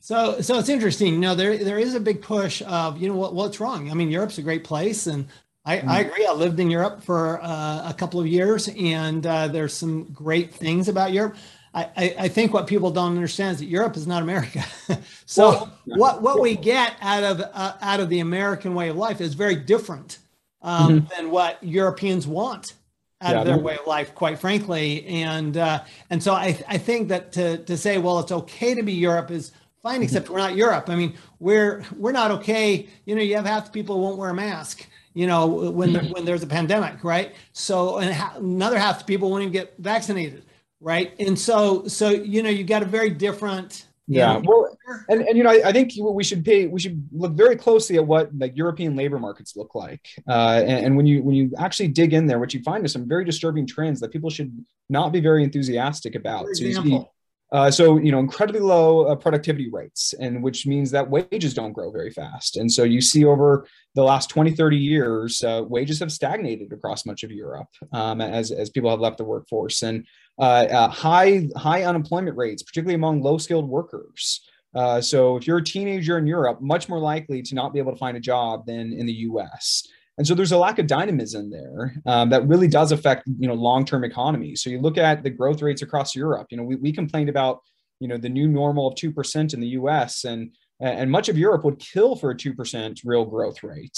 So, 0.02 0.41
so 0.41 0.58
it's 0.60 0.69
interesting. 0.69 1.13
You 1.13 1.19
know, 1.19 1.36
there 1.36 1.58
there 1.58 1.80
is 1.80 1.95
a 1.95 1.99
big 1.99 2.21
push 2.21 2.62
of 2.65 3.02
you 3.02 3.08
know 3.08 3.15
what 3.15 3.34
what's 3.34 3.60
wrong. 3.60 3.89
I 3.89 3.93
mean, 3.93 4.10
Europe's 4.10 4.38
a 4.38 4.41
great 4.41 4.63
place, 4.63 5.08
and 5.08 5.28
I, 5.65 5.78
mm 5.78 5.88
I 5.88 5.99
agree. 6.02 6.25
I 6.25 6.34
lived 6.34 6.60
in 6.60 6.69
Europe 6.69 7.04
for 7.04 7.41
uh, 7.43 7.89
a 7.89 7.93
couple 7.93 8.19
of 8.19 8.28
years, 8.28 8.69
and 8.69 9.25
uh, 9.25 9.47
there's 9.47 9.73
some 9.73 10.06
great 10.06 10.54
things 10.54 10.88
about 10.88 11.13
Europe. 11.13 11.36
I, 11.73 12.15
I, 12.17 12.27
think 12.29 12.53
what 12.53 12.65
people 12.65 12.89
don't 12.89 13.12
understand 13.12 13.55
is 13.55 13.60
that 13.60 13.67
Europe 13.67 13.95
is 13.95 14.08
not 14.08 14.23
America. 14.23 14.65
so 15.25 15.49
well, 15.49 15.71
what 15.86 16.21
what 16.21 16.41
we 16.41 16.55
get 16.55 16.95
out 16.99 17.23
of 17.23 17.41
uh, 17.41 17.73
out 17.82 17.99
of 17.99 18.10
the 18.10 18.21
American 18.21 18.73
way 18.73 18.89
of 18.89 18.95
life 18.95 19.21
is 19.21 19.36
very 19.36 19.55
different 19.55 20.17
um, 20.62 21.01
mm-hmm. 21.01 21.08
than 21.15 21.32
what 21.32 21.63
Europeans 21.63 22.25
want 22.25 22.73
out 23.21 23.34
yeah, 23.34 23.41
of 23.41 23.45
their 23.45 23.58
way 23.58 23.77
of 23.77 23.86
life, 23.86 24.15
quite 24.15 24.39
frankly. 24.39 25.05
And 25.05 25.58
uh, 25.58 25.84
and 26.10 26.23
so 26.23 26.34
I 26.34 26.60
I 26.67 26.77
think 26.77 27.10
that 27.10 27.32
to 27.34 27.60
to 27.60 27.77
say 27.77 27.97
well 27.97 28.19
it's 28.19 28.32
okay 28.32 28.73
to 28.73 28.82
be 28.82 28.93
Europe 28.93 29.29
is 29.29 29.51
fine, 29.82 29.95
mm-hmm. 29.95 30.03
except 30.03 30.29
we're 30.29 30.39
not 30.39 30.55
Europe. 30.55 30.89
I 30.89 30.95
mean, 30.95 31.13
we're 31.39 31.84
we're 31.97 32.12
not 32.12 32.32
okay. 32.32 32.88
You 33.05 33.15
know, 33.15 33.21
you 33.21 33.36
have 33.36 33.45
half 33.45 33.65
the 33.65 33.71
people 33.71 33.95
who 33.95 34.01
won't 34.01 34.17
wear 34.17 34.29
a 34.29 34.34
mask. 34.34 34.88
You 35.13 35.27
know, 35.27 35.47
when 35.47 35.91
there, 35.91 36.03
when 36.03 36.23
there's 36.23 36.43
a 36.43 36.47
pandemic, 36.47 37.03
right? 37.03 37.34
So, 37.51 37.97
and 37.97 38.13
ha- 38.13 38.36
another 38.38 38.77
half 38.77 38.99
the 38.99 39.05
people 39.05 39.29
won't 39.29 39.41
even 39.41 39.51
get 39.51 39.73
vaccinated, 39.79 40.45
right? 40.80 41.13
And 41.20 41.38
so, 41.38 41.88
so 41.88 42.10
you 42.10 42.44
know, 42.44 42.50
you 42.50 42.63
got 42.63 42.82
a 42.82 42.86
very 42.86 43.10
different. 43.10 43.86
Yeah, 44.12 44.34
know, 44.34 44.42
well, 44.44 44.78
and 45.08 45.22
and 45.22 45.38
you 45.38 45.44
know, 45.44 45.52
I, 45.52 45.70
I, 45.70 45.72
think 45.72 45.92
we 45.96 46.24
should 46.24 46.44
pay. 46.44 46.65
We 46.65 46.80
should 46.80 47.08
look 47.12 47.34
very 47.34 47.56
closely 47.56 47.98
at 47.98 48.08
what 48.08 48.36
like 48.36 48.58
European 48.58 48.96
labor 48.96 49.20
markets 49.20 49.56
look 49.56 49.76
like. 49.76 50.10
Uh, 50.28 50.63
and, 50.65 50.86
and 50.86 50.98
when 50.98 51.06
you 51.06 51.22
when 51.22 51.36
you 51.36 51.52
actually 51.60 51.89
dig 51.89 52.13
in 52.13 52.26
there, 52.26 52.39
what 52.39 52.52
you 52.52 52.63
find 52.63 52.84
is 52.84 52.92
some 52.92 53.08
very 53.08 53.24
disturbing 53.24 53.68
trends 53.68 54.00
that 54.00 54.10
people 54.10 54.32
should 54.32 54.65
not 54.89 55.12
be 55.12 55.20
very 55.20 55.44
enthusiastic 55.44 56.15
about. 56.15 56.46
For 56.46 56.52
example, 56.52 57.02
so 57.02 57.12
uh, 57.52 57.72
so 57.72 57.98
you 57.98 58.12
know 58.12 58.20
incredibly 58.20 58.62
low 58.62 59.06
uh, 59.06 59.16
productivity 59.16 59.70
rates 59.72 60.14
and 60.20 60.44
which 60.44 60.68
means 60.68 60.92
that 60.92 61.10
wages 61.10 61.54
don't 61.54 61.74
grow 61.74 61.92
very 61.92 62.12
fast. 62.12 62.58
And 62.58 62.72
so 62.72 62.84
you 62.84 63.02
see 63.02 63.26
over 63.26 63.66
the 63.96 64.04
last 64.04 64.30
20 64.30 64.52
30 64.52 64.78
years 64.78 65.44
uh, 65.44 65.64
wages 65.68 66.00
have 66.00 66.12
stagnated 66.12 66.72
across 66.72 67.06
much 67.06 67.24
of 67.24 67.32
europe 67.32 67.70
um, 67.92 68.22
as, 68.22 68.52
as 68.52 68.70
people 68.70 68.90
have 68.90 69.00
left 69.00 69.18
the 69.18 69.24
workforce. 69.24 69.82
And 69.82 70.06
uh, 70.38 70.68
uh, 70.70 70.90
high 70.90 71.48
high 71.56 71.84
unemployment 71.84 72.38
rates 72.38 72.64
particularly 72.64 72.96
among 72.96 73.22
low 73.22 73.38
skilled 73.38 73.68
workers. 73.68 74.42
Uh, 74.76 75.02
so 75.02 75.36
if 75.36 75.48
you're 75.48 75.58
a 75.58 75.64
teenager 75.64 76.20
in 76.20 76.28
europe 76.28 76.62
much 76.62 76.88
more 76.88 77.00
likely 77.00 77.42
to 77.42 77.56
not 77.56 77.74
be 77.74 77.80
able 77.80 77.92
to 77.92 77.98
find 77.98 78.16
a 78.16 78.20
job 78.20 78.66
than 78.68 78.94
in 78.94 79.08
the 79.08 79.14
us 79.14 79.88
and 80.19 80.27
so 80.27 80.36
there's 80.36 80.51
a 80.51 80.58
lack 80.58 80.79
of 80.79 80.86
dynamism 80.86 81.49
there 81.49 81.95
um, 82.05 82.29
that 82.29 82.45
really 82.45 82.67
does 82.67 82.91
affect, 82.91 83.23
you 83.39 83.47
know, 83.47 83.53
long-term 83.53 84.03
economies. 84.03 84.62
So 84.62 84.69
you 84.69 84.82
look 84.82 84.97
at 84.97 85.23
the 85.23 85.29
growth 85.29 85.62
rates 85.62 85.82
across 85.82 86.13
Europe. 86.13 86.47
You 86.51 86.58
know, 86.58 86.63
we, 86.63 86.75
we 86.75 86.91
complained 86.91 87.29
about, 87.29 87.62
you 88.01 88.10
know, 88.10 88.17
the 88.17 88.27
new 88.27 88.45
normal 88.49 88.89
of 88.89 88.95
two 88.95 89.13
percent 89.13 89.53
in 89.53 89.62
the 89.62 89.69
U.S. 89.69 90.25
and 90.25 90.51
and 90.82 91.10
much 91.10 91.29
of 91.29 91.38
Europe 91.38 91.63
would 91.63 91.79
kill 91.79 92.17
for 92.17 92.32
a 92.32 92.38
two 92.38 92.53
percent 92.53 92.99
real 93.05 93.23
growth 93.23 93.63
rate. 93.63 93.97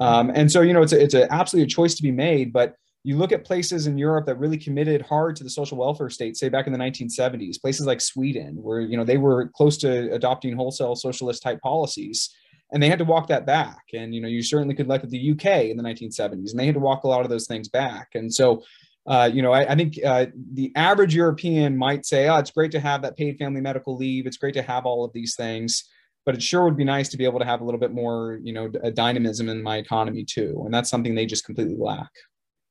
Um, 0.00 0.32
and 0.34 0.50
so 0.50 0.62
you 0.62 0.72
know, 0.72 0.80
it's 0.80 0.94
a, 0.94 1.02
it's 1.02 1.14
a, 1.14 1.30
absolutely 1.30 1.64
a 1.64 1.68
choice 1.68 1.94
to 1.94 2.02
be 2.02 2.10
made, 2.10 2.54
but 2.54 2.74
you 3.04 3.18
look 3.18 3.30
at 3.30 3.44
places 3.44 3.86
in 3.86 3.98
Europe 3.98 4.24
that 4.26 4.38
really 4.38 4.58
committed 4.58 5.02
hard 5.02 5.36
to 5.36 5.44
the 5.44 5.50
social 5.50 5.76
welfare 5.76 6.08
state, 6.08 6.38
say 6.38 6.48
back 6.48 6.66
in 6.66 6.72
the 6.72 6.78
1970s, 6.78 7.60
places 7.60 7.86
like 7.86 8.00
Sweden, 8.00 8.56
where 8.62 8.80
you 8.80 8.96
know 8.96 9.04
they 9.04 9.18
were 9.18 9.48
close 9.48 9.76
to 9.78 10.10
adopting 10.14 10.56
wholesale 10.56 10.96
socialist 10.96 11.42
type 11.42 11.60
policies 11.60 12.34
and 12.72 12.82
they 12.82 12.88
had 12.88 12.98
to 12.98 13.04
walk 13.04 13.28
that 13.28 13.46
back. 13.46 13.82
And 13.94 14.14
you 14.14 14.20
know 14.20 14.28
you 14.28 14.42
certainly 14.42 14.74
could 14.74 14.88
look 14.88 15.04
at 15.04 15.10
the 15.10 15.30
uk 15.32 15.44
in 15.44 15.76
the 15.76 15.82
1970s 15.82 16.50
and 16.50 16.58
they 16.58 16.66
had 16.66 16.74
to 16.74 16.80
walk 16.80 17.04
a 17.04 17.08
lot 17.08 17.22
of 17.22 17.30
those 17.30 17.46
things 17.46 17.68
back. 17.68 18.10
And 18.14 18.32
so 18.32 18.62
uh, 19.06 19.30
you 19.32 19.42
know 19.42 19.52
i, 19.52 19.72
I 19.72 19.74
think 19.74 19.98
uh, 20.04 20.26
the 20.52 20.72
average 20.76 21.14
european 21.14 21.76
might 21.76 22.04
say 22.04 22.28
oh 22.28 22.36
it's 22.36 22.50
great 22.50 22.72
to 22.72 22.80
have 22.80 23.02
that 23.02 23.16
paid 23.16 23.38
family 23.38 23.60
medical 23.60 23.96
leave. 23.96 24.26
It's 24.26 24.36
great 24.36 24.54
to 24.54 24.62
have 24.62 24.86
all 24.86 25.04
of 25.04 25.12
these 25.12 25.34
things. 25.36 25.84
But 26.26 26.34
it 26.34 26.42
sure 26.42 26.64
would 26.64 26.76
be 26.76 26.84
nice 26.84 27.08
to 27.08 27.16
be 27.16 27.24
able 27.24 27.38
to 27.38 27.46
have 27.46 27.62
a 27.62 27.64
little 27.64 27.80
bit 27.80 27.92
more 27.92 28.38
you 28.42 28.52
know 28.52 28.68
dynamism 28.68 29.48
in 29.48 29.62
my 29.62 29.78
economy 29.78 30.24
too. 30.24 30.62
And 30.64 30.72
that's 30.72 30.90
something 30.90 31.14
they 31.14 31.26
just 31.26 31.46
completely 31.46 31.76
lack. 31.78 32.10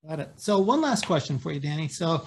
Got 0.08 0.20
it. 0.20 0.32
So 0.38 0.60
one 0.60 0.82
last 0.82 1.06
question 1.06 1.40
for 1.40 1.52
you 1.52 1.60
danny. 1.60 1.88
So 1.88 2.26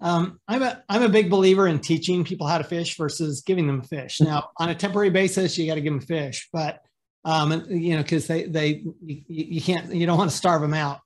um, 0.00 0.40
I'm 0.48 0.62
a 0.62 0.82
I'm 0.88 1.02
a 1.02 1.08
big 1.08 1.28
believer 1.28 1.68
in 1.68 1.78
teaching 1.78 2.24
people 2.24 2.46
how 2.46 2.58
to 2.58 2.64
fish 2.64 2.96
versus 2.96 3.42
giving 3.42 3.66
them 3.66 3.82
fish. 3.82 4.20
Now, 4.20 4.48
on 4.56 4.70
a 4.70 4.74
temporary 4.74 5.10
basis, 5.10 5.58
you 5.58 5.66
got 5.66 5.74
to 5.74 5.80
give 5.80 5.92
them 5.92 6.00
fish, 6.00 6.48
but 6.52 6.80
um, 7.24 7.52
and, 7.52 7.82
you 7.82 7.96
know, 7.96 8.02
because 8.02 8.26
they 8.26 8.44
they 8.44 8.82
you, 9.02 9.22
you 9.26 9.60
can't 9.60 9.94
you 9.94 10.06
don't 10.06 10.18
want 10.18 10.30
to 10.30 10.36
starve 10.36 10.62
them 10.62 10.74
out. 10.74 11.00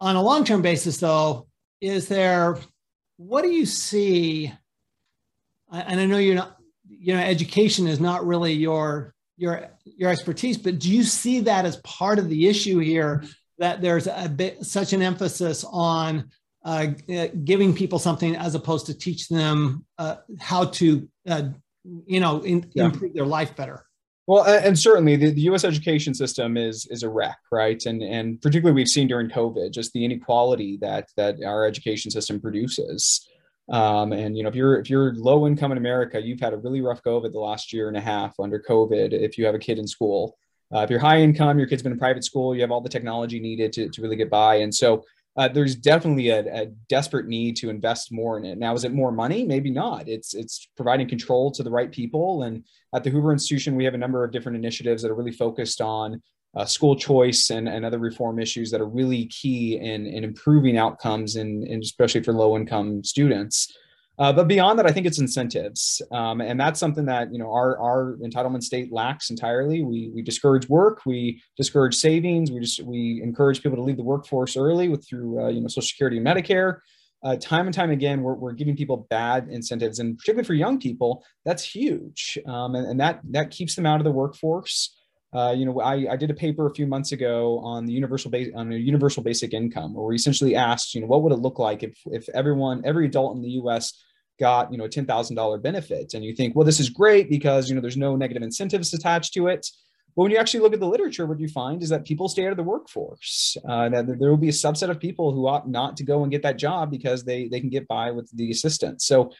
On 0.00 0.16
a 0.16 0.22
long 0.22 0.44
term 0.44 0.62
basis, 0.62 0.98
though, 0.98 1.46
is 1.80 2.08
there 2.08 2.58
what 3.16 3.42
do 3.42 3.50
you 3.50 3.66
see? 3.66 4.52
And 5.70 6.00
I 6.00 6.06
know 6.06 6.18
you're 6.18 6.34
not 6.34 6.56
you 6.88 7.14
know 7.14 7.20
education 7.20 7.86
is 7.86 8.00
not 8.00 8.26
really 8.26 8.52
your 8.52 9.14
your 9.36 9.68
your 9.84 10.10
expertise, 10.10 10.58
but 10.58 10.78
do 10.78 10.90
you 10.90 11.02
see 11.04 11.40
that 11.40 11.64
as 11.64 11.76
part 11.78 12.18
of 12.18 12.28
the 12.28 12.48
issue 12.48 12.78
here? 12.78 13.24
That 13.58 13.82
there's 13.82 14.06
a 14.06 14.28
bit 14.28 14.64
such 14.64 14.94
an 14.94 15.02
emphasis 15.02 15.66
on 15.70 16.30
uh, 16.64 16.86
giving 17.44 17.74
people 17.74 17.98
something 17.98 18.34
as 18.36 18.54
opposed 18.54 18.86
to 18.86 18.94
teach 18.94 19.28
them 19.28 19.84
uh, 19.98 20.16
how 20.38 20.66
to 20.66 21.08
uh, 21.28 21.42
you 22.06 22.20
know 22.20 22.40
in, 22.40 22.70
yeah. 22.74 22.86
improve 22.86 23.14
their 23.14 23.26
life 23.26 23.56
better. 23.56 23.84
Well, 24.30 24.44
and 24.44 24.78
certainly 24.78 25.16
the, 25.16 25.32
the, 25.32 25.40
U.S. 25.50 25.64
education 25.64 26.14
system 26.14 26.56
is 26.56 26.86
is 26.86 27.02
a 27.02 27.08
wreck, 27.08 27.38
right? 27.50 27.84
And 27.84 28.00
and 28.00 28.40
particularly 28.40 28.76
we've 28.76 28.86
seen 28.86 29.08
during 29.08 29.28
COVID 29.28 29.72
just 29.72 29.92
the 29.92 30.04
inequality 30.04 30.78
that 30.82 31.08
that 31.16 31.42
our 31.44 31.66
education 31.66 32.12
system 32.12 32.40
produces. 32.40 33.28
Um, 33.72 34.12
and 34.12 34.36
you 34.36 34.44
know, 34.44 34.48
if 34.48 34.54
you're 34.54 34.78
if 34.78 34.88
you're 34.88 35.16
low 35.16 35.48
income 35.48 35.72
in 35.72 35.78
America, 35.78 36.22
you've 36.22 36.38
had 36.38 36.52
a 36.52 36.58
really 36.58 36.80
rough 36.80 37.02
go 37.02 37.16
of 37.16 37.24
it 37.24 37.32
the 37.32 37.40
last 37.40 37.72
year 37.72 37.88
and 37.88 37.96
a 37.96 38.00
half 38.00 38.38
under 38.38 38.60
COVID. 38.60 39.12
If 39.12 39.36
you 39.36 39.46
have 39.46 39.56
a 39.56 39.58
kid 39.58 39.80
in 39.80 39.88
school, 39.88 40.36
uh, 40.72 40.82
if 40.82 40.90
you're 40.90 41.00
high 41.00 41.18
income, 41.18 41.58
your 41.58 41.66
kid's 41.66 41.82
been 41.82 41.90
in 41.90 41.98
private 41.98 42.22
school, 42.22 42.54
you 42.54 42.60
have 42.60 42.70
all 42.70 42.80
the 42.80 42.88
technology 42.88 43.40
needed 43.40 43.72
to 43.72 43.88
to 43.88 44.00
really 44.00 44.14
get 44.14 44.30
by. 44.30 44.54
And 44.54 44.72
so 44.72 45.04
uh, 45.36 45.48
there's 45.48 45.76
definitely 45.76 46.30
a, 46.30 46.62
a, 46.62 46.66
desperate 46.88 47.26
need 47.26 47.56
to 47.56 47.70
invest 47.70 48.10
more 48.10 48.36
in 48.36 48.44
it. 48.44 48.58
Now, 48.58 48.74
is 48.74 48.84
it 48.84 48.92
more 48.92 49.12
money? 49.12 49.44
Maybe 49.44 49.70
not. 49.70 50.08
It's 50.08 50.34
it's 50.34 50.68
providing 50.76 51.08
control 51.08 51.52
to 51.52 51.62
the 51.62 51.70
right 51.70 51.90
people. 51.90 52.42
And 52.42 52.64
at 52.94 53.04
the 53.04 53.10
Hoover 53.10 53.32
Institution, 53.32 53.76
we 53.76 53.84
have 53.84 53.94
a 53.94 53.98
number 53.98 54.24
of 54.24 54.32
different 54.32 54.58
initiatives 54.58 55.02
that 55.02 55.10
are 55.10 55.14
really 55.14 55.32
focused 55.32 55.80
on 55.80 56.20
uh, 56.56 56.64
school 56.64 56.96
choice 56.96 57.50
and, 57.50 57.68
and 57.68 57.84
other 57.84 57.98
reform 57.98 58.40
issues 58.40 58.70
that 58.72 58.80
are 58.80 58.88
really 58.88 59.26
key 59.26 59.76
in, 59.76 60.06
in 60.06 60.24
improving 60.24 60.76
outcomes, 60.76 61.36
and 61.36 61.64
especially 61.82 62.22
for 62.22 62.32
low 62.32 62.56
income 62.56 63.04
students. 63.04 63.72
Uh, 64.20 64.30
but 64.30 64.46
beyond 64.46 64.78
that, 64.78 64.84
I 64.84 64.92
think 64.92 65.06
it's 65.06 65.18
incentives, 65.18 66.02
um, 66.12 66.42
and 66.42 66.60
that's 66.60 66.78
something 66.78 67.06
that 67.06 67.32
you 67.32 67.38
know 67.38 67.50
our 67.50 67.78
our 67.78 68.18
entitlement 68.22 68.62
state 68.62 68.92
lacks 68.92 69.30
entirely. 69.30 69.82
We 69.82 70.10
we 70.14 70.20
discourage 70.20 70.68
work, 70.68 71.06
we 71.06 71.42
discourage 71.56 71.94
savings, 71.94 72.52
we 72.52 72.60
just 72.60 72.82
we 72.82 73.22
encourage 73.24 73.62
people 73.62 73.76
to 73.76 73.82
leave 73.82 73.96
the 73.96 74.02
workforce 74.02 74.58
early 74.58 74.90
with 74.90 75.08
through 75.08 75.42
uh, 75.42 75.48
you 75.48 75.62
know 75.62 75.68
Social 75.68 75.88
Security 75.88 76.18
and 76.18 76.26
Medicare. 76.26 76.80
Uh, 77.22 77.36
time 77.36 77.66
and 77.66 77.74
time 77.74 77.90
again, 77.90 78.22
we're, 78.22 78.34
we're 78.34 78.52
giving 78.52 78.76
people 78.76 79.06
bad 79.08 79.48
incentives, 79.50 79.98
and 79.98 80.18
particularly 80.18 80.46
for 80.46 80.54
young 80.54 80.78
people, 80.78 81.24
that's 81.46 81.64
huge, 81.64 82.38
um, 82.46 82.74
and, 82.74 82.86
and 82.88 83.00
that 83.00 83.20
that 83.24 83.50
keeps 83.50 83.74
them 83.74 83.86
out 83.86 84.00
of 84.00 84.04
the 84.04 84.12
workforce. 84.12 84.98
Uh, 85.32 85.54
you 85.56 85.64
know, 85.64 85.80
I, 85.80 86.12
I 86.12 86.16
did 86.16 86.30
a 86.30 86.34
paper 86.34 86.66
a 86.66 86.74
few 86.74 86.86
months 86.86 87.12
ago 87.12 87.60
on 87.60 87.86
the 87.86 87.92
universal 87.92 88.30
base 88.30 88.52
on 88.54 88.70
a 88.70 88.76
universal 88.76 89.22
basic 89.22 89.54
income, 89.54 89.94
where 89.94 90.04
we 90.04 90.16
essentially 90.16 90.56
asked, 90.56 90.94
you 90.94 91.00
know, 91.00 91.06
what 91.06 91.22
would 91.22 91.32
it 91.32 91.38
look 91.38 91.58
like 91.58 91.82
if 91.82 91.96
if 92.06 92.28
everyone, 92.34 92.82
every 92.84 93.06
adult 93.06 93.34
in 93.34 93.40
the 93.40 93.52
U.S 93.52 93.94
got 94.40 94.72
you 94.72 94.78
know 94.78 94.84
a 94.84 94.88
$10000 94.88 95.62
benefit. 95.62 96.14
And 96.14 96.24
you 96.24 96.34
think 96.34 96.56
well 96.56 96.64
this 96.64 96.80
is 96.80 96.90
great 96.90 97.28
because 97.30 97.68
you 97.68 97.74
know 97.74 97.80
there's 97.80 97.96
no 97.96 98.16
negative 98.16 98.42
incentives 98.42 98.92
attached 98.92 99.34
to 99.34 99.46
it. 99.46 99.68
But 100.16 100.22
when 100.22 100.32
you 100.32 100.38
actually 100.38 100.60
look 100.60 100.72
at 100.72 100.80
the 100.80 100.88
literature 100.88 101.26
what 101.26 101.38
you 101.38 101.48
find 101.48 101.82
is 101.82 101.88
that 101.90 102.04
people 102.04 102.28
stay 102.28 102.46
out 102.46 102.50
of 102.50 102.56
the 102.56 102.64
workforce. 102.64 103.56
Uh, 103.68 103.88
that 103.90 104.06
there 104.18 104.30
will 104.30 104.36
be 104.36 104.48
a 104.48 104.52
subset 104.52 104.90
of 104.90 104.98
people 104.98 105.32
who 105.32 105.46
ought 105.46 105.68
not 105.68 105.96
to 105.98 106.04
go 106.04 106.22
and 106.22 106.32
get 106.32 106.42
that 106.42 106.56
job 106.56 106.90
because 106.90 107.22
they 107.22 107.46
they 107.48 107.60
can 107.60 107.70
get 107.70 107.86
by 107.86 108.10
with 108.10 108.28
the 108.36 108.50
assistance. 108.50 109.06
So 109.06 109.30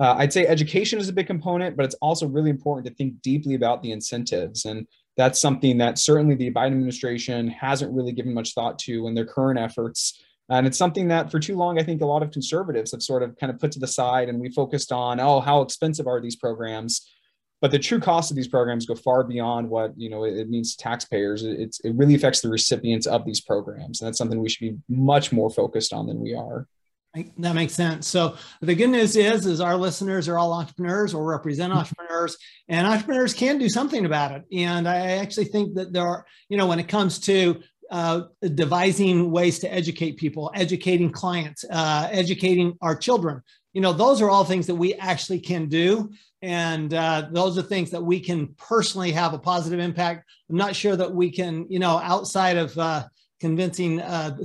uh, 0.00 0.14
i'd 0.18 0.32
say 0.32 0.46
education 0.46 1.00
is 1.00 1.08
a 1.08 1.12
big 1.12 1.26
component 1.26 1.76
but 1.76 1.84
it's 1.84 1.96
also 2.00 2.24
really 2.28 2.50
important 2.50 2.86
to 2.86 2.94
think 2.94 3.20
deeply 3.22 3.54
about 3.54 3.82
the 3.82 3.92
incentives. 3.92 4.64
And 4.64 4.86
that's 5.16 5.40
something 5.40 5.78
that 5.78 5.98
certainly 5.98 6.36
the 6.36 6.52
biden 6.52 6.66
administration 6.78 7.48
hasn't 7.48 7.92
really 7.92 8.12
given 8.12 8.32
much 8.32 8.54
thought 8.54 8.78
to 8.80 9.08
in 9.08 9.14
their 9.14 9.26
current 9.26 9.58
efforts 9.58 10.22
and 10.48 10.66
it's 10.66 10.78
something 10.78 11.08
that 11.08 11.30
for 11.30 11.38
too 11.38 11.56
long, 11.56 11.78
I 11.78 11.82
think 11.82 12.00
a 12.00 12.06
lot 12.06 12.22
of 12.22 12.30
conservatives 12.30 12.92
have 12.92 13.02
sort 13.02 13.22
of 13.22 13.36
kind 13.38 13.52
of 13.52 13.58
put 13.58 13.72
to 13.72 13.78
the 13.78 13.86
side 13.86 14.28
and 14.28 14.40
we 14.40 14.50
focused 14.50 14.92
on, 14.92 15.20
oh, 15.20 15.40
how 15.40 15.62
expensive 15.62 16.06
are 16.06 16.20
these 16.20 16.36
programs? 16.36 17.08
but 17.60 17.70
the 17.70 17.78
true 17.78 17.98
cost 17.98 18.30
of 18.30 18.36
these 18.36 18.48
programs 18.48 18.86
go 18.86 18.94
far 18.94 19.24
beyond 19.24 19.68
what 19.68 19.92
you 19.96 20.08
know 20.08 20.24
it, 20.24 20.36
it 20.36 20.48
means 20.48 20.76
to 20.76 20.82
taxpayers 20.82 21.42
it's, 21.42 21.80
it 21.80 21.94
really 21.94 22.14
affects 22.14 22.40
the 22.40 22.48
recipients 22.48 23.06
of 23.06 23.24
these 23.24 23.40
programs 23.40 24.00
and 24.00 24.06
that's 24.06 24.18
something 24.18 24.40
we 24.40 24.48
should 24.48 24.60
be 24.60 24.78
much 24.88 25.32
more 25.32 25.50
focused 25.50 25.92
on 25.92 26.06
than 26.06 26.20
we 26.20 26.34
are 26.34 26.66
that 27.38 27.54
makes 27.54 27.72
sense. 27.72 28.06
So 28.06 28.36
the 28.60 28.74
good 28.74 28.90
news 28.90 29.16
is, 29.16 29.46
is 29.46 29.60
our 29.60 29.76
listeners 29.76 30.28
are 30.28 30.38
all 30.38 30.52
entrepreneurs 30.52 31.14
or 31.14 31.24
represent 31.24 31.70
mm-hmm. 31.70 31.80
entrepreneurs, 31.80 32.36
and 32.68 32.86
entrepreneurs 32.86 33.34
can 33.34 33.58
do 33.58 33.68
something 33.68 34.04
about 34.04 34.32
it. 34.32 34.44
And 34.52 34.86
I 34.86 35.16
actually 35.16 35.46
think 35.46 35.74
that 35.74 35.92
there 35.92 36.06
are, 36.06 36.26
you 36.48 36.56
know, 36.56 36.66
when 36.66 36.78
it 36.78 36.86
comes 36.86 37.18
to 37.20 37.60
uh, 37.90 38.22
devising 38.54 39.30
ways 39.30 39.58
to 39.60 39.72
educate 39.72 40.16
people, 40.16 40.50
educating 40.54 41.10
clients, 41.10 41.64
uh, 41.70 42.08
educating 42.10 42.76
our 42.80 42.94
children, 42.94 43.42
you 43.72 43.80
know, 43.80 43.92
those 43.92 44.20
are 44.20 44.30
all 44.30 44.44
things 44.44 44.66
that 44.66 44.74
we 44.74 44.94
actually 44.94 45.40
can 45.40 45.68
do. 45.68 46.10
And 46.42 46.92
uh, 46.94 47.28
those 47.30 47.58
are 47.58 47.62
things 47.62 47.90
that 47.90 48.02
we 48.02 48.20
can 48.20 48.48
personally 48.56 49.12
have 49.12 49.34
a 49.34 49.38
positive 49.38 49.80
impact. 49.80 50.28
I'm 50.48 50.56
not 50.56 50.74
sure 50.74 50.96
that 50.96 51.12
we 51.12 51.30
can, 51.30 51.66
you 51.68 51.78
know, 51.78 51.98
outside 51.98 52.56
of 52.56 52.76
uh, 52.78 53.04
convincing 53.40 54.00
uh, 54.00 54.36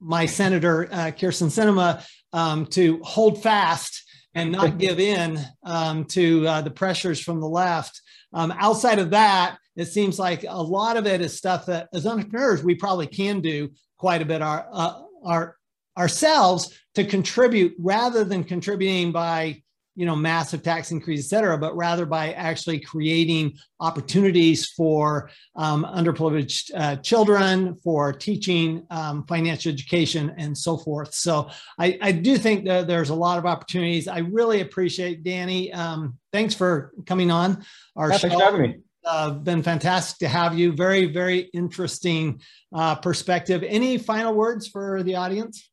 my 0.00 0.26
senator 0.26 0.88
uh, 0.92 1.10
Kyrsten 1.12 1.48
Sinema 1.48 2.06
um, 2.32 2.66
to 2.66 3.00
hold 3.02 3.42
fast 3.42 4.04
and 4.34 4.52
not 4.52 4.78
give 4.78 5.00
in 5.00 5.38
um, 5.64 6.04
to 6.04 6.46
uh, 6.46 6.60
the 6.60 6.70
pressures 6.70 7.20
from 7.20 7.40
the 7.40 7.48
left. 7.48 8.00
Um, 8.32 8.52
outside 8.56 8.98
of 8.98 9.10
that, 9.10 9.58
it 9.76 9.86
seems 9.86 10.18
like 10.18 10.44
a 10.46 10.62
lot 10.62 10.96
of 10.96 11.06
it 11.06 11.20
is 11.20 11.36
stuff 11.36 11.66
that, 11.66 11.88
as 11.94 12.06
entrepreneurs, 12.06 12.62
we 12.62 12.74
probably 12.74 13.06
can 13.06 13.40
do 13.40 13.70
quite 13.96 14.22
a 14.22 14.26
bit 14.26 14.42
our, 14.42 14.66
uh, 14.72 15.02
our 15.24 15.56
ourselves 15.96 16.78
to 16.94 17.04
contribute 17.04 17.74
rather 17.78 18.22
than 18.22 18.44
contributing 18.44 19.10
by 19.10 19.60
you 19.98 20.06
know 20.06 20.14
massive 20.14 20.62
tax 20.62 20.92
increase, 20.92 21.26
et 21.26 21.28
cetera, 21.28 21.58
but 21.58 21.76
rather 21.76 22.06
by 22.06 22.32
actually 22.34 22.78
creating 22.78 23.52
opportunities 23.80 24.68
for 24.68 25.28
um, 25.56 25.84
underprivileged 25.84 26.70
uh, 26.76 26.94
children, 26.96 27.76
for 27.82 28.12
teaching 28.12 28.86
um, 28.90 29.26
financial 29.26 29.72
education, 29.72 30.32
and 30.38 30.56
so 30.56 30.76
forth. 30.76 31.12
So 31.12 31.50
I, 31.80 31.98
I, 32.00 32.12
do 32.12 32.38
think 32.38 32.64
that 32.66 32.86
there's 32.86 33.10
a 33.10 33.14
lot 33.14 33.38
of 33.38 33.46
opportunities. 33.46 34.06
I 34.06 34.18
really 34.18 34.60
appreciate 34.60 35.24
Danny. 35.24 35.72
Um, 35.72 36.16
thanks 36.32 36.54
for 36.54 36.92
coming 37.04 37.32
on 37.32 37.64
our 37.96 38.12
yeah, 38.12 38.18
show. 38.18 38.28
Thanks 38.28 38.36
for 38.36 38.44
having 38.44 38.62
me. 38.62 38.76
Uh, 39.04 39.30
been 39.30 39.64
fantastic 39.64 40.18
to 40.18 40.28
have 40.28 40.56
you. 40.56 40.70
Very, 40.70 41.06
very 41.06 41.50
interesting 41.52 42.40
uh, 42.72 42.94
perspective. 42.94 43.64
Any 43.66 43.98
final 43.98 44.32
words 44.32 44.68
for 44.68 45.02
the 45.02 45.16
audience? 45.16 45.68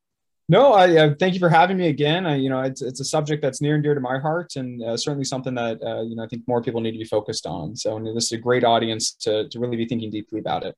No, 0.48 0.74
I 0.74 1.14
thank 1.16 1.34
you 1.34 1.40
for 1.40 1.50
having 1.50 1.78
me 1.78 1.88
again. 1.88 2.28
I, 2.28 2.36
you 2.36 2.50
know, 2.50 2.62
it's 2.62 2.84
it's 2.84 3.00
a 3.00 3.06
subject 3.06 3.42
that's 3.42 3.62
near 3.62 3.74
and 3.74 3.84
dear 3.84 3.96
to 3.96 4.00
my 4.00 4.20
heart, 4.20 4.56
and 4.58 4.82
uh, 4.84 4.96
certainly 4.96 5.26
something 5.26 5.56
that 5.56 5.82
uh, 5.82 6.04
you 6.04 6.16
know 6.16 6.24
I 6.24 6.28
think 6.28 6.44
more 6.48 6.62
people 6.62 6.82
need 6.82 6.92
to 6.92 7.00
be 7.00 7.04
focused 7.04 7.48
on. 7.48 7.76
So, 7.76 7.98
and 7.98 8.06
this 8.16 8.26
is 8.26 8.32
a 8.34 8.38
great 8.38 8.64
audience 8.64 9.14
to 9.22 9.50
to 9.50 9.60
really 9.60 9.78
be 9.78 9.88
thinking 9.88 10.12
deeply 10.12 10.40
about 10.40 10.64
it. 10.64 10.76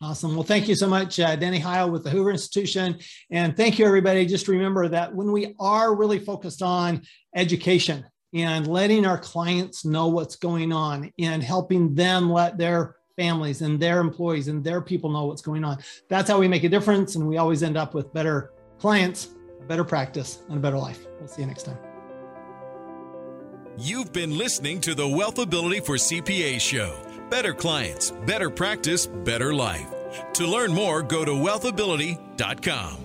Awesome. 0.00 0.36
Well, 0.36 0.44
thank 0.44 0.68
you 0.68 0.76
so 0.76 0.86
much, 0.86 1.18
uh, 1.18 1.34
Danny 1.34 1.58
Heil 1.58 1.90
with 1.90 2.04
the 2.04 2.10
Hoover 2.10 2.30
Institution, 2.30 2.98
and 3.32 3.56
thank 3.56 3.80
you 3.80 3.86
everybody. 3.86 4.24
Just 4.24 4.46
remember 4.46 4.86
that 4.86 5.12
when 5.12 5.32
we 5.32 5.56
are 5.58 5.96
really 5.96 6.20
focused 6.20 6.62
on 6.62 7.02
education 7.34 8.04
and 8.32 8.68
letting 8.68 9.04
our 9.04 9.18
clients 9.18 9.84
know 9.84 10.06
what's 10.06 10.36
going 10.36 10.72
on 10.72 11.10
and 11.18 11.42
helping 11.42 11.96
them 11.96 12.30
let 12.30 12.56
their 12.56 12.94
families 13.16 13.62
and 13.62 13.80
their 13.80 13.98
employees 13.98 14.46
and 14.46 14.62
their 14.62 14.80
people 14.80 15.10
know 15.10 15.24
what's 15.24 15.42
going 15.42 15.64
on, 15.64 15.78
that's 16.08 16.30
how 16.30 16.38
we 16.38 16.46
make 16.46 16.62
a 16.62 16.68
difference, 16.68 17.16
and 17.16 17.26
we 17.26 17.38
always 17.38 17.64
end 17.64 17.76
up 17.76 17.92
with 17.92 18.14
better 18.14 18.52
clients, 18.78 19.28
a 19.60 19.64
better 19.64 19.84
practice, 19.84 20.42
and 20.48 20.58
a 20.58 20.60
better 20.60 20.78
life. 20.78 21.06
We'll 21.18 21.28
see 21.28 21.42
you 21.42 21.48
next 21.48 21.64
time. 21.64 21.78
You've 23.76 24.12
been 24.12 24.36
listening 24.36 24.80
to 24.82 24.94
the 24.94 25.06
Wealth 25.06 25.38
Ability 25.38 25.80
for 25.80 25.96
CPA 25.96 26.60
show. 26.60 27.00
Better 27.30 27.54
clients, 27.54 28.10
better 28.26 28.50
practice, 28.50 29.06
better 29.06 29.54
life. 29.54 29.86
To 30.34 30.46
learn 30.46 30.72
more, 30.72 31.02
go 31.02 31.24
to 31.24 31.30
wealthability.com. 31.30 33.04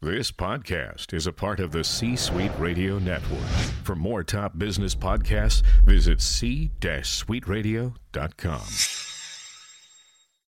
This 0.00 0.32
podcast 0.32 1.12
is 1.12 1.26
a 1.26 1.32
part 1.32 1.60
of 1.60 1.72
the 1.72 1.84
C 1.84 2.16
Suite 2.16 2.52
Radio 2.58 2.98
Network. 2.98 3.46
For 3.84 3.94
more 3.94 4.24
top 4.24 4.56
business 4.56 4.94
podcasts, 4.94 5.62
visit 5.84 6.20
c-suiteradio.com. 6.20 9.07